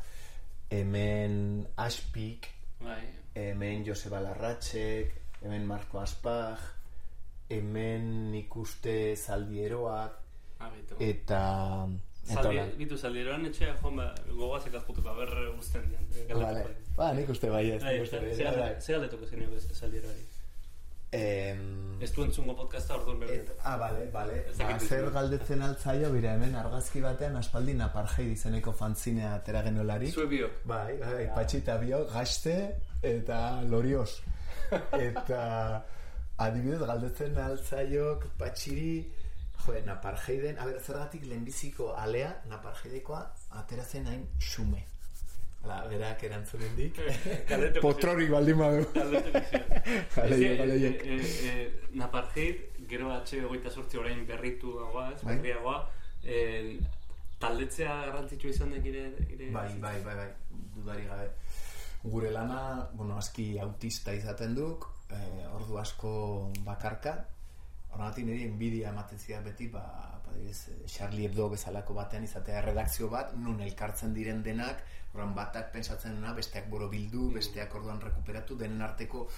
[0.72, 2.48] hemen Aspik,
[2.82, 3.21] Bai.
[3.34, 6.58] Hemen Joseba Larratxek, hemen Marko Aspag,
[7.48, 10.18] hemen ikuste Zaldieroak,
[10.98, 11.88] eta...
[12.28, 12.66] eta hola.
[12.78, 16.28] bitu zaldieroan etxea, joan ba, gogazek azputuko, berre guztien dian.
[16.38, 16.68] Vale.
[16.96, 17.96] Ba, nik uste bai ez, bai.
[18.04, 18.70] bai.
[18.80, 20.28] Zer galdetuko zen ez zaldieroari?
[21.12, 24.38] Em, Ez du entzungo podcasta orduan Et, ah, bale, bale.
[24.56, 30.08] Ba, zer galdetzen altzaio, bira hemen argazki batean aspaldi naparjei izeneko fanzinea atera genolari.
[30.10, 30.62] Zue biok.
[30.64, 32.56] Bai, bai, patxita bio, gaste
[33.02, 34.22] eta lorioz.
[34.96, 35.42] eta
[36.40, 38.94] adibidez galdetzen altzaiok patxiri,
[39.64, 43.20] jo, naparjeiden, a ber, zergatik lehenbiziko alea, naparjeidekoa,
[43.60, 44.86] atera zen hain xume.
[45.62, 46.96] Hala, berak erantzunen dik.
[47.84, 48.86] Potrori baldin badu.
[50.16, 50.78] Gale, gale,
[51.12, 55.36] eh, Naparjeit, gero atxe hogeita sortzi orain berritu dagoa, ez, Bai.
[55.36, 55.76] berriagoa,
[56.24, 56.80] eh,
[57.42, 60.28] taldetzea garrantzitsua izan dek ire, ire Bai, bai, bai, bai,
[60.74, 61.30] dudari gabe.
[62.02, 66.14] Gure lana, bueno, aski autista izaten duk, eh, ordu asko
[66.66, 67.12] bakarka,
[67.92, 69.84] horregatik niri enbidia ematen zidan beti, ba,
[70.24, 75.70] ba adibidez, Charlie Hebdo bezalako batean izatea erredakzio bat, nun elkartzen diren denak, orduan batak
[75.76, 79.28] pentsatzen dena, besteak boro bildu, besteak orduan rekuperatu, denen arteko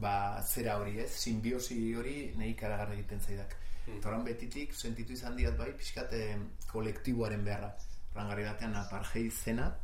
[0.00, 3.56] ba, zera hori ez, simbiosi hori nahi karagarri egiten zaidak.
[3.84, 6.36] Eta horren betitik, sentitu izan diat bai, pixkat eh,
[6.70, 7.74] kolektiboaren beharra.
[8.14, 9.74] Horren gari batean apartheid zena,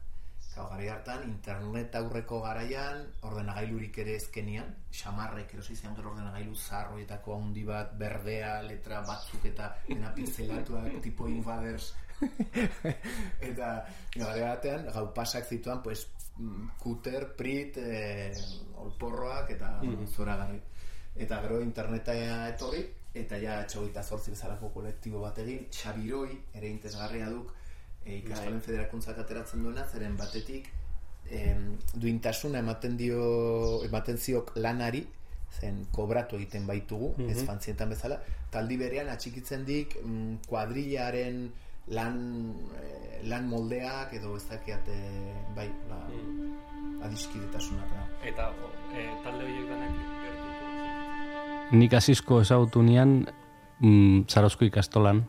[0.50, 7.36] Gau, gari hartan, internet aurreko garaian, ordenagailurik ere ezkenian, xamarrek erosi zian gero ordenagailu zarroetako
[7.36, 11.92] handi bat, berdea, letra batzuk eta dena pixelatuak, tipo invaders.
[13.50, 13.68] eta
[14.16, 18.34] gari batean, gau pasak zituan, pues, mm, kuter, prit, eh,
[18.82, 19.76] olporroak eta
[20.16, 20.58] zoragarri.
[21.14, 22.16] Eta gero interneta
[22.48, 22.82] etorri,
[23.14, 27.54] eta ja txogeita zortzi bezalako kolektibo bat egin, Xabiroi, ere intezgarria duk,
[28.04, 30.68] e, ikastolen federakuntzak ateratzen duena, zeren batetik
[31.30, 33.22] em, duintasuna ematen dio
[33.86, 35.06] ematen ziok lanari
[35.50, 38.20] zen kobratu egiten baitugu, ez fantzietan bezala,
[38.54, 41.50] taldi berean atxikitzen dik mm, kuadrillaren
[41.96, 42.20] lan,
[42.78, 45.98] eh, lan moldeak edo ez dakiat eh, bai, ba,
[47.08, 47.82] adiskidetasuna
[48.30, 48.50] eta
[48.94, 49.92] eh, talde horiek danak.
[51.70, 53.26] Nik azizko ezagutu nian
[53.78, 55.24] mm, Zarozko ikastolan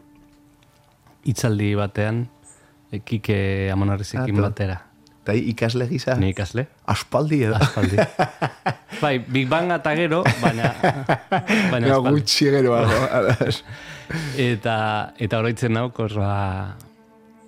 [1.26, 2.41] hitzaldi batean e,
[3.00, 4.78] Kike Amonarrizekin Ah, batera.
[5.22, 7.56] Eta ikasle gisa, Ni ikasle, aspaldi edo.
[7.56, 7.96] aspaldi.
[9.04, 10.72] bai, Big Bang eta gero, baina,
[11.72, 13.64] baina No, gutxi adas.
[14.38, 16.76] Eta, eta oroitzen naukos, ba,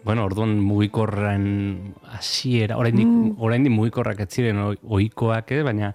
[0.05, 3.35] bueno, orduan mugikorren hasiera, oraindik Mm.
[3.37, 5.93] oraindik mugikorrak ez ziren ohikoak, eh, baina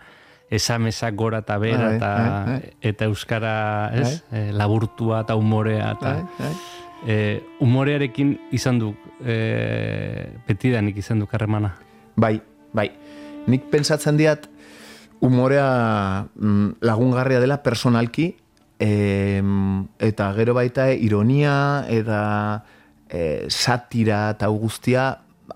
[0.51, 2.71] esamesak gora eta bera Bai, eta bai, bai.
[2.81, 3.55] eta euskara,
[3.95, 4.23] ez?
[4.33, 6.15] Eh, laburtua eta umorea eta
[7.07, 11.77] Eh, umorearekin izan du eh, betidanik izan du karremana.
[12.17, 12.41] Bai,
[12.75, 12.91] bai.
[13.47, 14.49] Nik pentsatzen diat
[15.21, 18.33] umorea mm, lagungarria dela personalki
[18.79, 22.21] em, eta gero baita ironia eta
[23.09, 25.11] e, satira eta guztia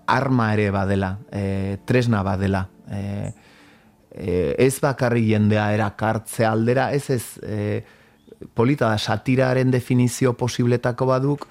[0.07, 2.67] arma ere badela, e, tresna badela.
[2.89, 3.31] E,
[4.11, 7.83] e, ez bakarri jendea erakartzea aldera, ez ez e,
[8.53, 11.47] polita da satiraren definizio posibletako baduk,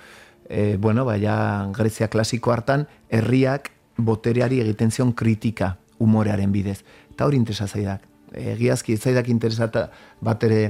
[0.49, 6.82] e, bueno, baina Grezia klasiko hartan, herriak botereari egiten zion kritika umorearen bidez.
[7.12, 8.09] Eta hori interesa zaidak.
[8.32, 9.88] Egiazki, zaidak interesata
[10.20, 10.62] bat ere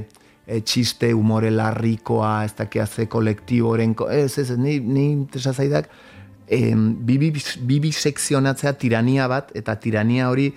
[0.45, 5.89] e, txiste, umore larrikoa, ez dakia ze kolektiboren, ez, ez, ni, ni interesa zaidak,
[6.47, 10.51] e, bibi, bibi sekzionatzea tirania bat, eta tirania hori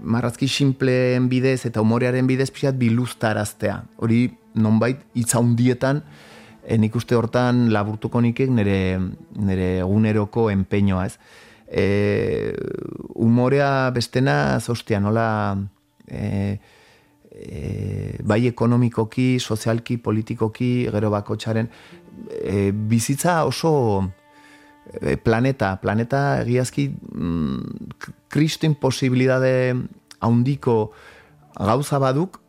[0.00, 3.80] marrazki simpleen bidez eta umorearen bidez pixat biluztaraztea.
[3.98, 6.02] Hori nonbait hitzaundietan
[6.64, 8.98] e, nik uste hortan laburtuko nikek nire,
[9.38, 11.16] nire eguneroko enpeñoa ez.
[11.70, 12.52] E,
[13.14, 15.56] umorea bestena zostia nola
[16.06, 16.58] e,
[17.30, 21.70] e, bai ekonomikoki, sozialki, politikoki, gero bako txaren,
[22.42, 23.72] e, bizitza oso
[25.00, 29.54] e, planeta, planeta egiazki mm, kristin posibilidade
[30.20, 30.92] haundiko
[31.56, 32.40] gauza baduk,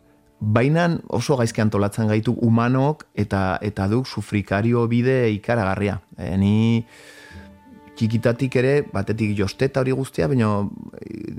[0.41, 5.99] baina oso gaizki antolatzen gaitu humanok eta eta duk sufrikario bide ikaragarria.
[6.17, 6.85] E, ni
[7.95, 10.65] txikitatik ere, batetik josteta hori guztia, baina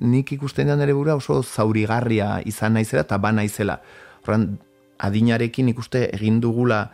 [0.00, 3.80] nik ikusten den ere bura oso zaurigarria izan naizela eta ba naizela.
[4.22, 4.52] Horren,
[5.02, 6.84] adinarekin ikuste egin dugula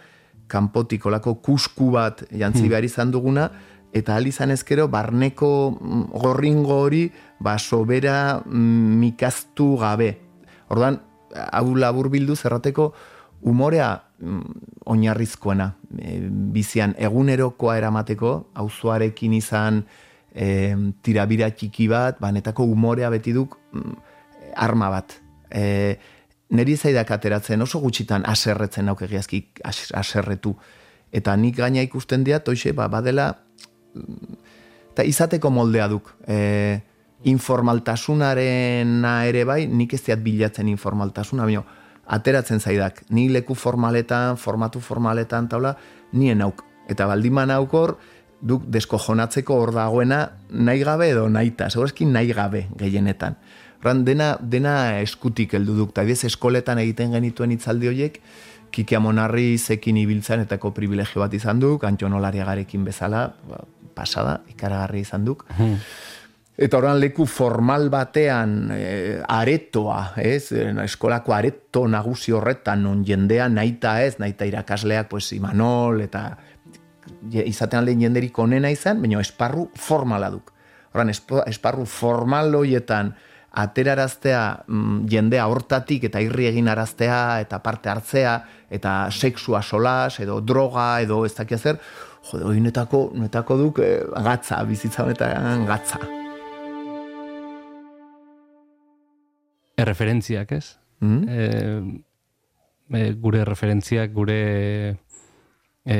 [0.48, 2.70] kanpotik olako kusku bat jantzi hmm.
[2.72, 3.50] behar izan duguna,
[3.92, 10.14] eta al izan ezkero barneko mm, gorringo hori ba sobera mm, mikaztu gabe.
[10.68, 11.00] Ordan
[11.34, 12.92] hau labur bildu zerrateko
[13.42, 14.42] umorea mm,
[14.86, 16.18] oinarrizkoena e,
[16.54, 19.82] bizian egunerokoa eramateko auzoarekin izan
[20.34, 23.58] e, tirabira txiki bat banetako umorea beti duk
[24.56, 25.18] arma bat
[25.50, 25.96] e,
[26.50, 29.44] neri zaidak ateratzen oso gutxitan aserretzen nauk egiazki
[29.94, 30.56] aserretu
[31.12, 33.30] eta nik gaina ikusten diat toixe ba, badela
[34.92, 36.10] eta izateko moldea duk.
[36.26, 36.80] E,
[37.24, 41.64] informaltasunaren ere bai, nik ez diat bilatzen informaltasuna, baina
[42.08, 43.02] ateratzen zaidak.
[43.10, 45.74] Ni leku formaletan, formatu formaletan, taula,
[46.12, 46.64] nien auk.
[46.88, 47.98] Eta baldiman aukor,
[48.40, 51.68] duk deskojonatzeko hor dagoena nahi gabe edo nahi eta,
[52.06, 53.36] nahi gabe gehienetan.
[53.82, 58.20] Horan, dena, dena eskutik heldu duk, eta eskoletan egiten genituen itzaldi horiek,
[58.70, 63.62] Kiki Monarri zekin ibiltzen etako privilegio bat izan duk, antxonolariagarekin bezala, ba,
[63.94, 65.44] pasada, ikaragarri izan duk.
[65.56, 65.78] Hmm.
[66.58, 70.50] Eta oran leku formal batean e, aretoa, ez?
[70.82, 76.32] Eskolako areto nagusi horretan, non jendea naita ez, naita irakasleak, pues, Imanol, eta
[77.30, 80.50] izaten lehen jenderik onena izan, baina esparru formala duk.
[80.96, 83.14] Oran, esparru formal hoietan
[83.58, 88.34] ateraraztea mm, jendea hortatik eta irri egin araztea eta parte hartzea
[88.70, 91.80] eta sexua solas edo droga edo ez dakia zer,
[92.30, 93.92] jode, hori netako, netako duk e,
[94.26, 96.02] gatza, bizitza honetan gatza.
[99.78, 100.78] Erreferentziak, ez?
[101.00, 101.98] Mm
[102.88, 104.36] e, gure referentziak, gure
[105.84, 105.96] e,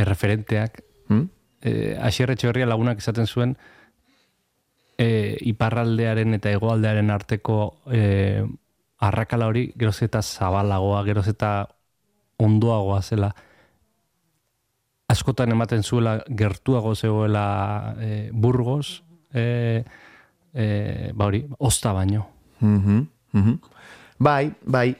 [0.00, 0.82] erreferenteak.
[1.08, 1.28] Mm
[1.62, 2.68] -hmm.
[2.68, 3.56] lagunak izaten zuen,
[4.98, 8.44] e, iparraldearen eta hegoaldearen arteko e,
[8.98, 11.68] arrakala hori geroz eta zabalagoa, geroz eta
[12.38, 13.34] ondoagoa zela
[15.08, 19.84] askotan ematen zuela gertuago zegoela e, burgos, e,
[20.52, 22.35] e, ba hori, osta baino.
[22.60, 23.58] Mm -hmm,
[24.18, 24.96] Bai, bai,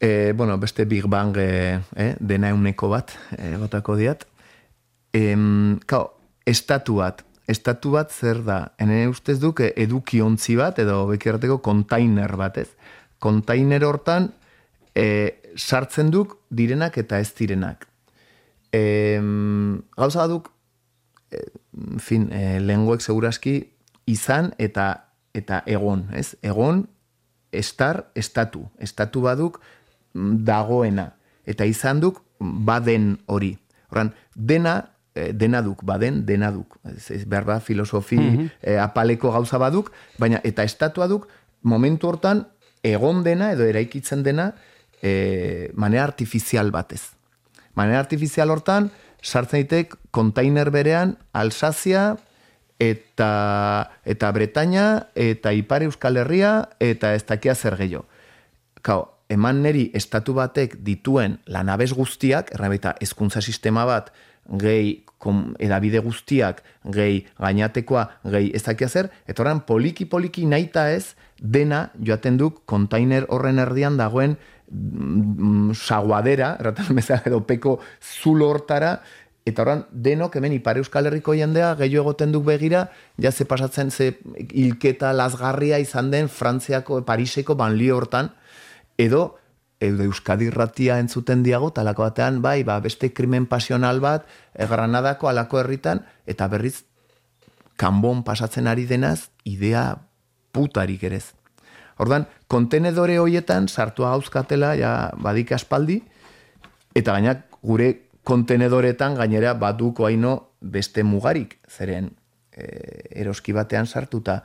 [0.00, 4.26] e, bueno, beste Big Bang e, e, dena euneko bat, e, batako diat.
[5.12, 5.34] E,
[5.86, 11.58] kao, estatu bat, estatu bat zer da, ene ustez duk eduki ontzi bat, edo bekirrateko
[11.64, 12.68] kontainer bat, ez?
[13.18, 14.32] Kontainer hortan,
[14.94, 17.88] e, sartzen duk direnak eta ez direnak.
[18.74, 19.16] E,
[19.96, 20.52] gauza baduk,
[21.32, 21.40] e,
[22.02, 23.62] fin, e, lenguek seguraski
[24.06, 25.05] izan eta
[25.36, 26.34] eta egon, ez?
[26.42, 26.86] Egon,
[27.52, 28.66] estar, estatu.
[28.82, 29.60] Estatu baduk
[30.14, 31.10] dagoena.
[31.46, 33.52] Eta izan duk, baden hori.
[33.92, 34.76] Horan, dena,
[35.14, 36.78] e, dena duk, baden, dena duk.
[36.88, 38.48] Ez, ez behar ba, filosofi mm
[38.82, 41.28] apaleko gauza baduk, baina eta estatua duk,
[41.62, 42.46] momentu hortan,
[42.82, 44.50] egon dena, edo eraikitzen dena,
[45.02, 47.16] e, manera artifizial batez
[47.76, 48.90] manera artifizial hortan,
[49.22, 52.16] sartzen ditek kontainer berean Alsazia
[52.78, 58.06] eta eta Bretaña eta Ipar Euskal Herria eta ez dakia zer gehiago.
[58.82, 64.12] Kao, eman neri estatu batek dituen lanabez guztiak, errabaita ezkuntza sistema bat,
[64.46, 65.02] gehi
[65.58, 66.60] edabide guztiak,
[66.94, 73.26] gehi gainatekoa, gehi ez dakia zer, eta oran poliki-poliki naita ez, dena joaten duk kontainer
[73.28, 78.96] horren erdian dagoen Mm, saguadera, erratan bezala edo peko zulo hortara,
[79.46, 82.88] Eta horren, denok hemen Ipar Euskal Herriko jendea gehiago egoten duk begira,
[83.22, 84.18] ja ze pasatzen ze
[84.50, 88.32] hilketa lazgarria izan den Frantziako, Pariseko banlio hortan,
[88.98, 89.36] edo,
[89.78, 95.30] edo Euskadi irratia entzuten diago, talako batean, bai, ba, beste krimen pasional bat, e, Granadako
[95.30, 96.82] alako herritan, eta berriz,
[97.76, 100.00] kanbon pasatzen ari denaz, idea
[100.50, 101.36] putarik erez.
[102.02, 106.00] Ordan kontenedore hoietan sartu gauzkatela, ja, badik aspaldi,
[106.96, 112.10] eta gainak gure kontenedoretan gainera baduko haino beste mugarik, zeren
[112.50, 112.66] e,
[113.22, 114.40] eroski batean sartuta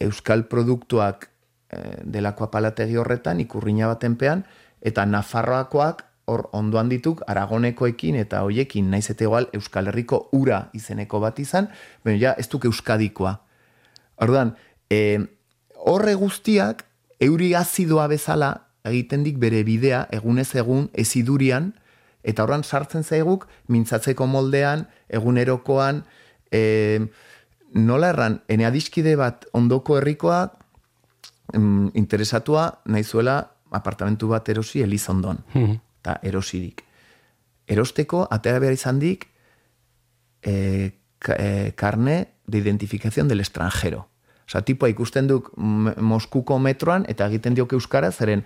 [0.00, 1.30] euskal produktuak
[1.72, 4.44] e, delako apalategi horretan ikurriña batenpean
[4.84, 11.18] eta Nafarroakoak hor ondoan dituk Aragonekoekin eta hoiekin naiz eta igual Euskal Herriko ura izeneko
[11.24, 11.70] bat izan,
[12.04, 13.38] baina ja ez duk Euskadikoa.
[14.20, 14.54] Orduan,
[14.92, 15.18] e,
[15.74, 16.84] horre guztiak
[17.20, 18.52] euri azidoa bezala
[18.84, 21.72] egiten dik bere bidea egunez egun ezidurian,
[22.22, 26.04] eta horran sartzen zaiguk mintzatzeko moldean, egunerokoan,
[26.52, 27.00] e,
[27.74, 30.50] nola erran, ene adiskide bat ondoko herrikoa
[31.54, 33.38] mm, interesatua nahi zuela
[33.70, 35.78] apartamentu bat erosi elizondon, Mhm.
[36.00, 36.82] eta erosirik.
[37.66, 39.28] Erosteko, atera behar izan dik,
[40.42, 44.08] e, ka, e, karne de identificación del extranjero.
[44.48, 48.42] Osa, tipua ikusten duk Moskuko metroan, eta egiten diok euskara, zeren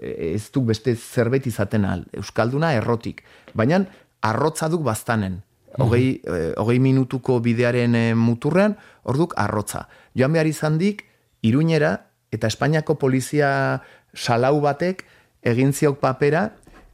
[0.00, 2.06] ez duk beste zerbait izaten al.
[2.16, 3.22] Euskalduna errotik.
[3.54, 3.82] Baina,
[4.22, 5.42] arrotza duk baztanen.
[5.80, 8.76] Hogei, e, hogei minutuko bidearen e, muturrean,
[9.08, 9.86] orduk arrotza.
[10.18, 11.06] Joan behar izan dik,
[11.42, 11.94] iruñera,
[12.32, 15.06] eta Espainiako polizia salau batek
[15.48, 16.50] egin ziok papera,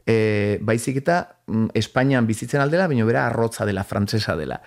[0.06, 4.62] e, baizik eta mm, Espainian bizitzen aldela, baina bera arrotza dela, frantsesa dela.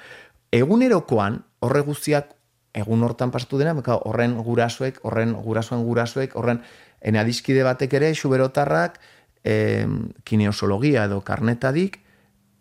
[0.51, 2.35] Egunerokoan, horre guztiak
[2.77, 6.61] egun hortan pasatu dena, horren gurasoek, horren gurasoen gurasoek, horren
[7.01, 8.99] ene adiskide batek ere, xuberotarrak,
[9.43, 9.87] e,
[10.23, 11.99] kineosologia edo karnetadik,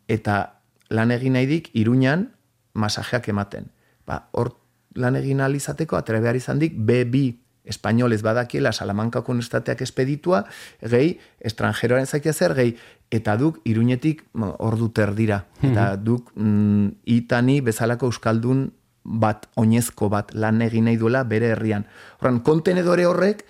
[0.08, 0.60] eta
[0.90, 2.30] lan egin nahi dik, iruñan
[2.74, 3.70] masajeak ematen.
[4.06, 4.54] Ba, hor
[4.94, 7.36] lan egin ahal izateko, atera behar izan dik, B2
[7.70, 10.44] espainolez badakiela Salamankako Universitateak espeditua,
[10.82, 11.14] gehi,
[11.44, 12.74] estranjeroaren zakia zer, gehi,
[13.12, 14.24] eta duk iruñetik
[14.58, 15.44] ordu terdira.
[15.62, 18.70] Eta duk mm, itani bezalako euskaldun
[19.04, 21.86] bat, oinezko bat lan egin nahi duela bere herrian.
[22.20, 23.44] Horran, kontenedore horrek,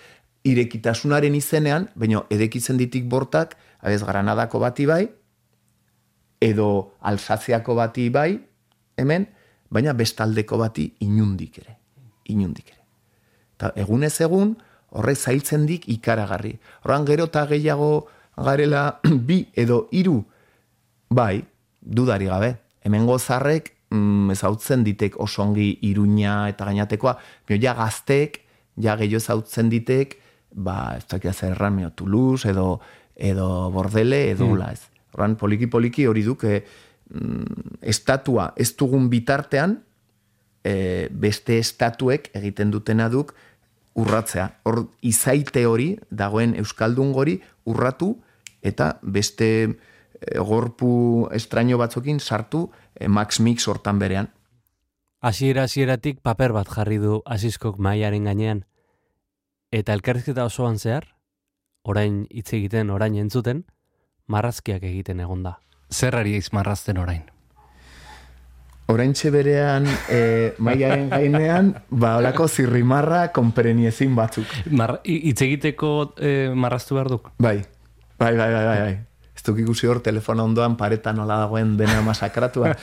[0.45, 5.05] irekitasunaren izenean, baina edekitzen ditik bortak, abez, Granadako bati bai,
[6.41, 8.41] edo Alsaziako bati bai,
[8.97, 9.27] hemen,
[9.71, 11.77] baina bestaldeko bati inundik ere.
[12.33, 12.81] Inundik ere.
[13.57, 14.55] Eta egunez egun,
[14.97, 16.55] horre zailtzen dik ikaragarri.
[16.85, 20.23] Horran gero eta gehiago garela bi edo hiru
[21.11, 21.45] bai,
[21.81, 22.55] dudari gabe.
[22.85, 28.41] Hemen gozarrek mm, ezautzen ditek osongi iruña eta gainatekoa, bio ja gaztek,
[28.81, 30.17] ja gehiago ezautzen ditek,
[30.53, 32.81] ba, ez dakia zer erran, meo, Toulouse edo,
[33.15, 34.71] edo Bordele edo mm.
[34.71, 34.89] ez.
[35.15, 36.65] Horran poliki-poliki hori duk, eh,
[37.11, 39.81] mm, estatua ez dugun bitartean,
[40.65, 43.35] e, beste estatuek egiten dutena duk
[43.99, 44.49] urratzea.
[44.65, 47.39] Hor izaite hori, dagoen Euskaldun gori,
[47.69, 48.15] urratu
[48.63, 49.71] eta beste e,
[50.39, 54.31] gorpu estraño batzokin sartu e, Max Mix hortan berean.
[55.21, 58.65] Hasiera hasieratik paper bat jarri du asiskok mailaren gainean.
[59.71, 61.05] Eta elkarrizketa osoan zehar,
[61.87, 63.65] orain hitz egiten, orain entzuten,
[64.27, 65.61] marrazkiak egiten egonda.
[65.95, 67.23] Zerrari eiz marrazten orain.
[68.91, 74.51] Oraintxe berean e, maiaren gainean, ba, olako zirrimarra konpereniezin batzuk.
[74.75, 77.31] Mar, hitz egiteko eh, marraztu behar duk?
[77.39, 77.61] Bai,
[78.19, 78.81] bai, bai, bai, bai.
[78.81, 78.97] bai.
[79.31, 82.75] Ez duk ikusi hor telefono ondoan paretan nola dagoen dena masakratua.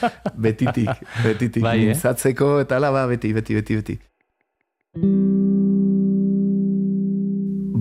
[0.47, 1.67] betitik, betitik.
[1.67, 1.99] Bai, eh?
[1.99, 3.99] Eta ala, ba, beti, beti, beti, beti.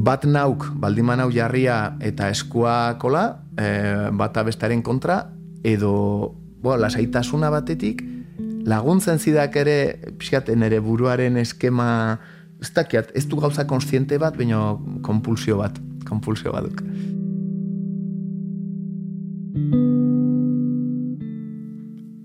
[0.07, 3.25] Bat nauk, baldiman hau jarria eta eskua kola,
[3.59, 3.67] e,
[4.15, 5.17] bata bestaren kontra,
[5.67, 8.05] edo, bo, lasaitasuna batetik,
[8.71, 9.79] laguntzen zidak ere,
[10.21, 11.89] pixkaten ere buruaren eskema,
[12.63, 16.85] ez dakiat, ez du gauza konstiente bat, baina konpulsio bat, konpulsio bat duk.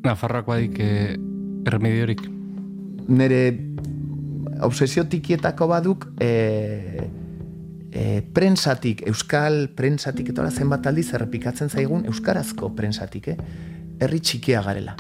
[0.06, 1.18] Nafarroak badik eh,
[1.66, 2.22] erremediorik.
[3.12, 3.42] nire
[4.62, 7.10] obsesio tikietako baduk e,
[7.92, 13.38] e, prensatik, euskal prensatik eta zenbat aldiz errepikatzen zaigun euskarazko prensatik, eh?
[14.00, 14.96] herri txikia garela.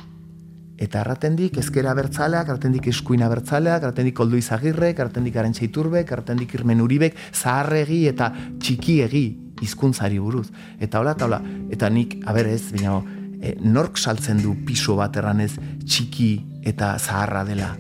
[0.82, 5.38] Eta erraten dik ezkera bertzaleak, erraten dik eskuina bertzaleak, erraten dik oldu izagirrek, erraten dik
[5.38, 9.26] arantxa iturbek, erraten dik irmen uribek, zaharregi eta txikiegi
[9.62, 10.48] hizkuntzari buruz.
[10.82, 12.98] Eta hola, eta hola, eta nik, aber ez, baina,
[13.42, 15.54] e, nork saltzen du piso bat erranez
[15.86, 16.34] txiki
[16.74, 17.76] eta zaharra dela.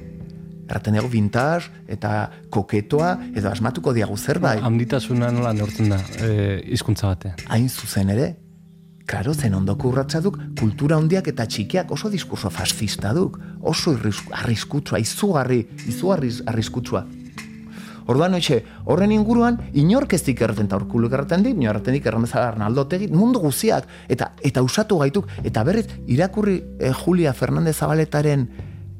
[0.79, 4.63] Dugu vintage eta koketoa, edo asmatuko diagu zerbait.
[4.63, 7.35] Handitasuna nola neurtzen da eh, hizkuntza batean.
[7.49, 8.35] hain zuzen ere,
[9.11, 13.39] Klaro, zen ondoko urratza duk, kultura handiak eta txikiak oso diskurso fascista duk.
[13.61, 13.91] Oso
[14.31, 17.03] arriskutsua, izugarri, izugarri arriskutsua.
[18.09, 22.49] Orduan, hoxe, horren inguruan, inork ez dik erraten, eta urkulu erraten dik, erraten dik erramezala
[22.53, 28.47] Arnaldo Otegi, mundu guziak, eta eta usatu gaituk, eta berriz, irakurri eh, Julia Fernandez Zabaletaren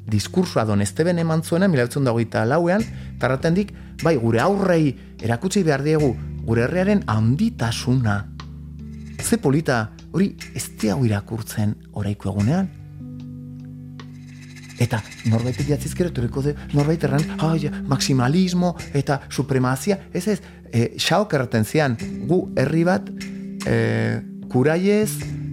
[0.06, 2.84] diskursoa don Esteben eman zuena, mila betzen dagoita lauean,
[3.16, 3.72] eta erraten dik,
[4.02, 4.92] bai, gure aurrei
[5.22, 6.12] erakutsi behar diegu,
[6.44, 8.20] gure herriaren handitasuna.
[9.22, 12.70] Ze polita, hori ez diago irakurtzen oraiko egunean,
[14.82, 14.98] Eta
[15.30, 20.38] norbaitek jatzizkero etorriko de norbait erran, ai, maximalismo eta supremazia, ez ez,
[20.72, 21.96] e, xaok erraten zian,
[22.26, 23.12] gu herri bat,
[23.66, 23.76] e,
[24.50, 25.12] kuraiez,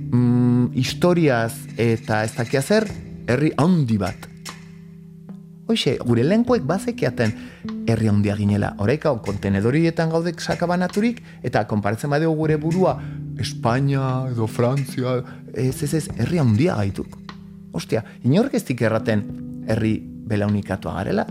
[0.10, 2.90] mm, historiaz eta ez dakia zer,
[3.28, 4.29] herri handi bat.
[5.70, 7.34] Hoxe, gure lehenkoek bazekiaten
[7.90, 8.72] herri handia ginela.
[8.82, 12.96] Horaik hau, kontenedorietan gaudek sakabanaturik, eta konparatzen badeo gure burua,
[13.40, 15.20] Espainia edo Frantzia,
[15.54, 17.14] ez ez ez, herri handia gaituk.
[17.78, 19.22] Ostia, inork ez dik erraten
[19.70, 21.28] herri belaunikatoa garela.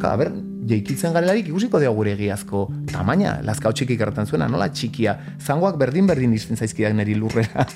[0.00, 0.32] Ka, ber,
[0.68, 6.34] jeikitzen garelarik ikusiko dugu gure egiazko tamaina, lazkau txikik erraten zuena, nola txikia, zangoak berdin-berdin
[6.36, 7.66] izten zaizkidak neri lurrera.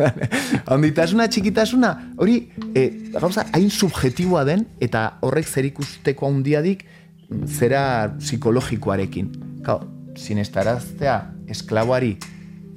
[0.72, 2.38] Handitasuna, txikitasuna, hori,
[2.74, 6.84] e, gauza, hain subjetiboa den, eta horrek zer ikusteko handiadik,
[7.46, 7.84] zera
[8.18, 9.30] psikologikoarekin.
[9.66, 9.78] Kau,
[10.18, 11.18] sinestaraztea,
[11.52, 12.16] esklaboari,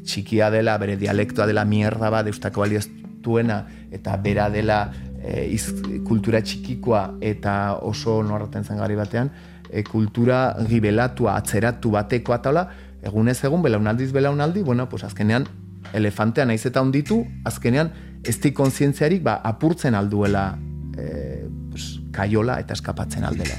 [0.05, 3.63] txikia dela, bere dialektoa dela mierda bat, eustako balioztuena,
[3.95, 4.85] eta bera dela
[5.25, 5.65] e, iz,
[6.07, 7.55] kultura txikikoa eta
[7.87, 9.31] oso norraten zen gari batean,
[9.69, 12.67] e, kultura gibelatua, atzeratu batekoa taula,
[13.05, 15.47] egunez egun, belaunaldiz belaunaldi, bueno, pues azkenean,
[15.93, 17.91] elefantea naiz eta onditu, azkenean,
[18.25, 20.49] ez di kontzientziarik, ba, apurtzen alduela
[20.97, 23.57] e, pues, kaiola eta eskapatzen aldela.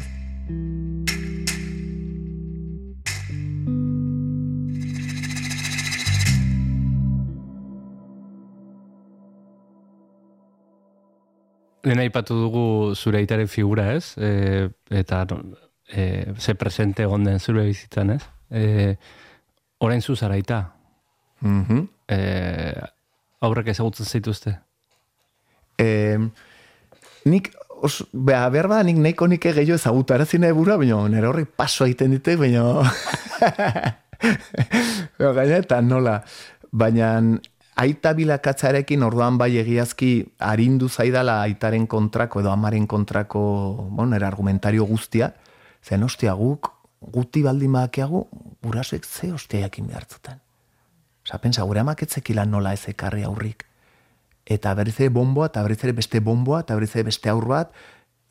[11.87, 12.63] Lehen aipatu dugu
[12.99, 14.17] zure aitaren figura, ez?
[14.19, 15.21] E, eta
[15.89, 18.23] e, ze presente egon den zure bizitzan, ez?
[18.51, 18.97] E,
[19.79, 20.73] orain zu zara aita.
[21.41, 21.89] Mhm.
[22.09, 22.19] E,
[23.41, 24.59] aurrek ezagutzen zaituzte.
[25.79, 26.19] E,
[27.25, 31.53] nik, os, beha, behar ba, nik nahiko nik gehiago ezagutarazi nahi burua, baina nire horrek
[31.57, 32.65] paso egiten dite, baina...
[35.19, 36.23] Baina eta nola.
[36.73, 37.11] Baina
[37.77, 40.11] aita bilakatzarekin orduan bai egiazki
[40.41, 43.43] arindu zaidala aitaren kontrako edo amaren kontrako,
[43.91, 45.35] bueno, era argumentario guztia,
[45.87, 48.27] zen ostia guk, guti baldin badakiagu,
[48.63, 50.43] gurasoek ze ostia jakin behartzuten.
[51.27, 53.67] Osa, pensa, gure amak etzekila nola ez ekarri aurrik
[54.47, 57.73] eta berriz ere bomboa, eta berriz ere beste bomboa, eta berriz ere beste aur bat,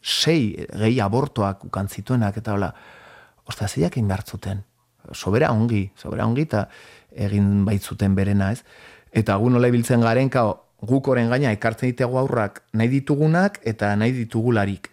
[0.01, 2.71] sei gehi abortoak ukan zituenak, eta hola,
[3.45, 4.63] ostia, zeiak egin behar zuten.
[5.11, 6.65] Sobera ongi, sobera ongi, eta
[7.27, 8.63] egin baitzuten berena, ez?
[9.11, 13.93] Eta gu nola ibiltzen garen, kao, guk oren gaina ekartzen ditegu aurrak nahi ditugunak eta
[13.99, 14.91] nahi ditugularik.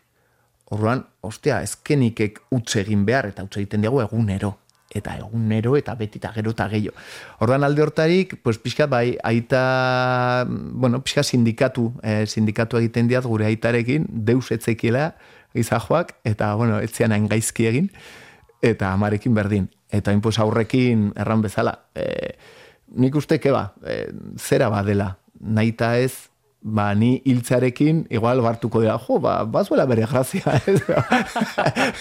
[0.73, 4.57] Orduan, ostia, ezkenikek utze egin behar, eta utze egiten diegu egunero
[4.93, 6.97] eta egunero eta beti eta gero eta gehiago.
[7.45, 13.47] Ordan alde hortarik, pues pixka bai, aita, bueno, pixka sindikatu, eh, sindikatu egiten diat gure
[13.49, 15.15] aitarekin, deus etzekiela
[15.55, 17.91] gizajoak, eta, bueno, etzean hain gaizki egin,
[18.63, 19.71] eta amarekin berdin.
[19.93, 21.79] Eta inpus aurrekin erran bezala.
[21.95, 22.37] Eh,
[22.97, 24.09] nik uste, keba, eh,
[24.39, 26.32] zera badela, naita ez,
[26.63, 30.81] ba, ni hiltzarekin, igual bartuko dira, jo, ba, bazuela bere grazia, ez?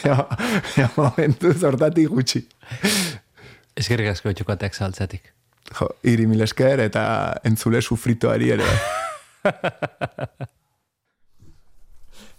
[0.04, 2.44] ja, momentu zortatik gutxi.
[3.78, 5.32] Eskerrik asko txokateak saltzatik.
[5.72, 7.04] Jo, iri mil esker eta
[7.48, 8.66] entzule sufritoari ere.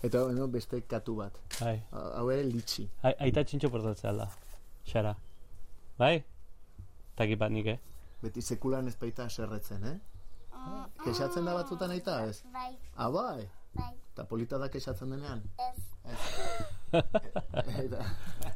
[0.03, 1.39] eta bueno, beste katu bat.
[1.61, 1.79] Bai.
[1.93, 2.89] Hau ere litxi.
[3.07, 4.27] Ai- Aita txintxo portatzea da.
[4.89, 5.15] Xara.
[5.99, 6.17] Bai?
[7.17, 7.79] Taki bat nik, eh?
[8.23, 9.97] Beti sekulan ez baita serretzen, eh?
[11.05, 12.43] Kexatzen da batzutan aita ez?
[12.53, 13.49] Bai, Ah, bai.
[13.75, 15.43] bai, Eta polita da kexatzen denean?
[15.59, 15.79] ez.
[16.93, 18.05] Eta,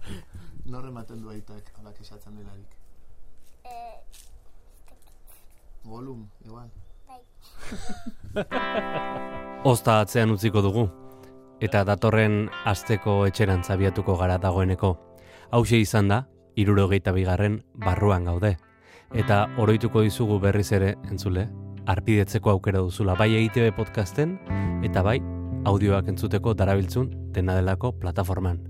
[0.72, 2.76] norre ematen du aitak, ala kexatzen delarik.
[3.64, 4.00] Eh,
[5.84, 6.70] Volum, igual.
[9.64, 10.88] Ozta atzean utziko dugu.
[11.60, 14.96] Eta datorren asteko etxerantz abiatuko gara dagoeneko.
[15.56, 16.26] Hauxe izan da,
[16.56, 18.56] irurogeita bigarren barruan gaude.
[19.14, 21.46] Eta oroituko dizugu berriz ere, entzule,
[21.86, 24.38] arpidetzeko aukera duzula bai EITB podcasten,
[24.84, 25.20] eta bai
[25.66, 28.60] audioak entzuteko darabiltzun dena delako plataforman.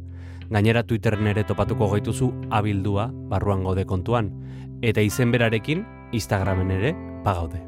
[0.51, 4.31] Gainera Twitterren ere topatuko gaituzu abildua barruan gaude kontuan,
[4.83, 6.95] eta izen berarekin Instagramen ere
[7.25, 7.63] pagaude.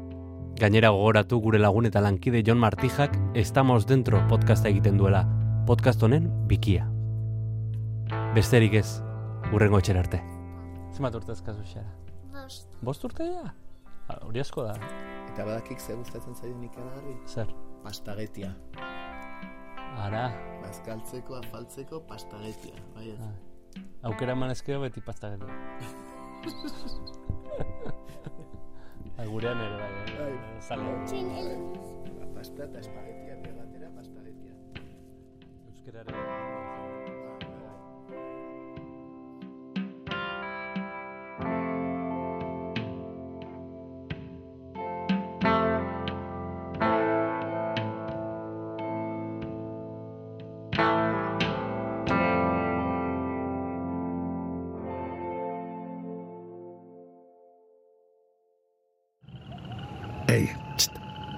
[0.59, 5.25] Gainera gogoratu gure lagun eta lankide Jon Martijak Estamos Dentro podcasta egiten duela,
[5.67, 6.87] podcast honen bikia.
[8.35, 9.01] Besterik ez,
[9.53, 10.21] urrengo etxera arte.
[10.93, 11.87] Zenbat urte ezkazu xera?
[12.49, 12.67] bost.
[12.81, 13.53] Bost urte ja?
[14.07, 14.73] Ah, Hori asko da.
[15.39, 17.13] Eta badakik ze gustatzen zaio ikaragarri?
[17.25, 17.47] Zer?
[17.83, 18.49] Pastagetia.
[20.03, 20.23] Ara,
[20.59, 22.81] Bazkaltzeko, afaltzeko, pastagetia.
[22.95, 23.19] Bai ez.
[23.23, 23.35] Ah.
[24.09, 25.47] aukera beti pasta gero.
[29.31, 30.05] Gurean ere bai, eh?
[30.19, 30.33] Bai.
[30.59, 30.83] Zale.
[32.35, 34.53] Pasta eta espagetia pegatera, pastagetia.
[35.69, 36.48] Euskarare.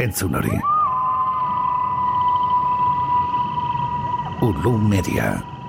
[0.02, 0.58] Entzun hori.
[4.42, 5.61] Ulu Media.